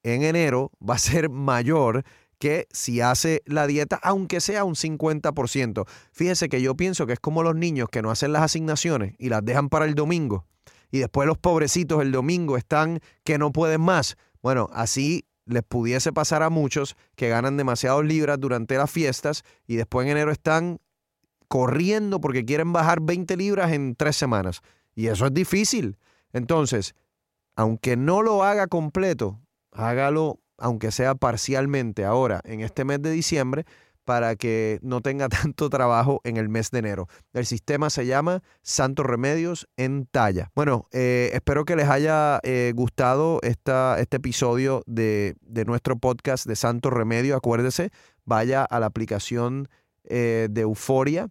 en 0.02 0.22
enero 0.22 0.72
va 0.86 0.94
a 0.94 0.98
ser 0.98 1.30
mayor 1.30 2.04
que 2.38 2.66
si 2.72 3.00
hace 3.00 3.42
la 3.46 3.66
dieta, 3.66 4.00
aunque 4.02 4.40
sea 4.40 4.64
un 4.64 4.74
50%. 4.74 5.86
Fíjese 6.10 6.48
que 6.48 6.60
yo 6.60 6.76
pienso 6.76 7.06
que 7.06 7.12
es 7.12 7.20
como 7.20 7.42
los 7.44 7.54
niños 7.54 7.88
que 7.88 8.02
no 8.02 8.10
hacen 8.10 8.32
las 8.32 8.42
asignaciones 8.42 9.14
y 9.18 9.28
las 9.28 9.44
dejan 9.44 9.68
para 9.68 9.84
el 9.84 9.94
domingo 9.94 10.44
y 10.92 11.00
después 11.00 11.26
los 11.26 11.38
pobrecitos 11.38 12.02
el 12.02 12.12
domingo 12.12 12.56
están 12.56 13.00
que 13.24 13.38
no 13.38 13.50
pueden 13.50 13.80
más. 13.80 14.16
Bueno, 14.42 14.68
así 14.72 15.24
les 15.46 15.64
pudiese 15.64 16.12
pasar 16.12 16.42
a 16.44 16.50
muchos 16.50 16.96
que 17.16 17.28
ganan 17.28 17.56
demasiados 17.56 18.04
libras 18.04 18.38
durante 18.38 18.76
las 18.76 18.90
fiestas 18.90 19.42
y 19.66 19.76
después 19.76 20.04
en 20.04 20.12
enero 20.12 20.30
están 20.30 20.78
corriendo 21.48 22.20
porque 22.20 22.44
quieren 22.44 22.72
bajar 22.72 23.00
20 23.00 23.36
libras 23.36 23.72
en 23.72 23.96
tres 23.96 24.16
semanas. 24.16 24.60
Y 24.94 25.06
eso 25.08 25.26
es 25.26 25.34
difícil. 25.34 25.98
Entonces, 26.32 26.94
aunque 27.56 27.96
no 27.96 28.22
lo 28.22 28.44
haga 28.44 28.66
completo, 28.66 29.40
hágalo 29.72 30.38
aunque 30.58 30.92
sea 30.92 31.14
parcialmente 31.14 32.04
ahora 32.04 32.40
en 32.44 32.60
este 32.60 32.84
mes 32.84 33.02
de 33.02 33.10
diciembre 33.10 33.64
para 34.04 34.36
que 34.36 34.78
no 34.82 35.00
tenga 35.00 35.28
tanto 35.28 35.70
trabajo 35.70 36.20
en 36.24 36.36
el 36.36 36.48
mes 36.48 36.70
de 36.70 36.80
enero. 36.80 37.08
El 37.32 37.46
sistema 37.46 37.90
se 37.90 38.06
llama 38.06 38.42
Santos 38.62 39.06
Remedios 39.06 39.68
en 39.76 40.06
Talla. 40.06 40.50
Bueno, 40.54 40.86
eh, 40.92 41.30
espero 41.34 41.64
que 41.64 41.76
les 41.76 41.88
haya 41.88 42.40
eh, 42.42 42.72
gustado 42.74 43.38
esta, 43.42 43.98
este 44.00 44.18
episodio 44.18 44.82
de, 44.86 45.36
de, 45.40 45.64
nuestro 45.64 45.96
podcast 45.96 46.46
de 46.46 46.56
Santos 46.56 46.92
Remedios. 46.92 47.36
Acuérdese, 47.36 47.90
vaya 48.24 48.64
a 48.64 48.80
la 48.80 48.86
aplicación 48.86 49.68
eh, 50.04 50.48
de 50.50 50.62
Euforia 50.62 51.28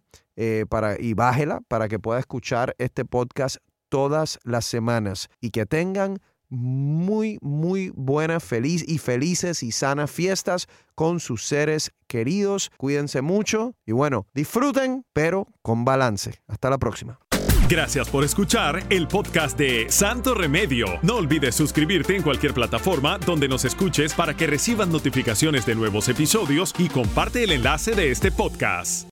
para, 0.68 0.98
y 0.98 1.14
bájela 1.14 1.60
para 1.68 1.88
que 1.88 1.98
pueda 1.98 2.18
escuchar 2.18 2.74
este 2.78 3.04
podcast 3.04 3.58
todas 3.90 4.38
las 4.42 4.64
semanas 4.64 5.28
y 5.40 5.50
que 5.50 5.66
tengan 5.66 6.18
muy, 6.52 7.38
muy 7.40 7.90
buenas, 7.96 8.44
feliz 8.44 8.84
y 8.86 8.98
felices 8.98 9.62
y 9.62 9.72
sanas 9.72 10.10
fiestas 10.10 10.68
con 10.94 11.18
sus 11.18 11.44
seres 11.44 11.92
queridos. 12.06 12.70
Cuídense 12.76 13.22
mucho 13.22 13.74
y 13.86 13.92
bueno, 13.92 14.26
disfruten, 14.34 15.04
pero 15.12 15.48
con 15.62 15.84
balance. 15.84 16.40
Hasta 16.46 16.68
la 16.68 16.78
próxima. 16.78 17.18
Gracias 17.68 18.10
por 18.10 18.22
escuchar 18.22 18.84
el 18.90 19.08
podcast 19.08 19.58
de 19.58 19.86
Santo 19.88 20.34
Remedio. 20.34 20.84
No 21.00 21.16
olvides 21.16 21.54
suscribirte 21.54 22.14
en 22.14 22.22
cualquier 22.22 22.52
plataforma 22.52 23.18
donde 23.18 23.48
nos 23.48 23.64
escuches 23.64 24.12
para 24.12 24.36
que 24.36 24.46
recibas 24.46 24.88
notificaciones 24.88 25.64
de 25.64 25.74
nuevos 25.74 26.06
episodios 26.10 26.74
y 26.78 26.90
comparte 26.90 27.44
el 27.44 27.52
enlace 27.52 27.94
de 27.94 28.10
este 28.10 28.30
podcast. 28.30 29.11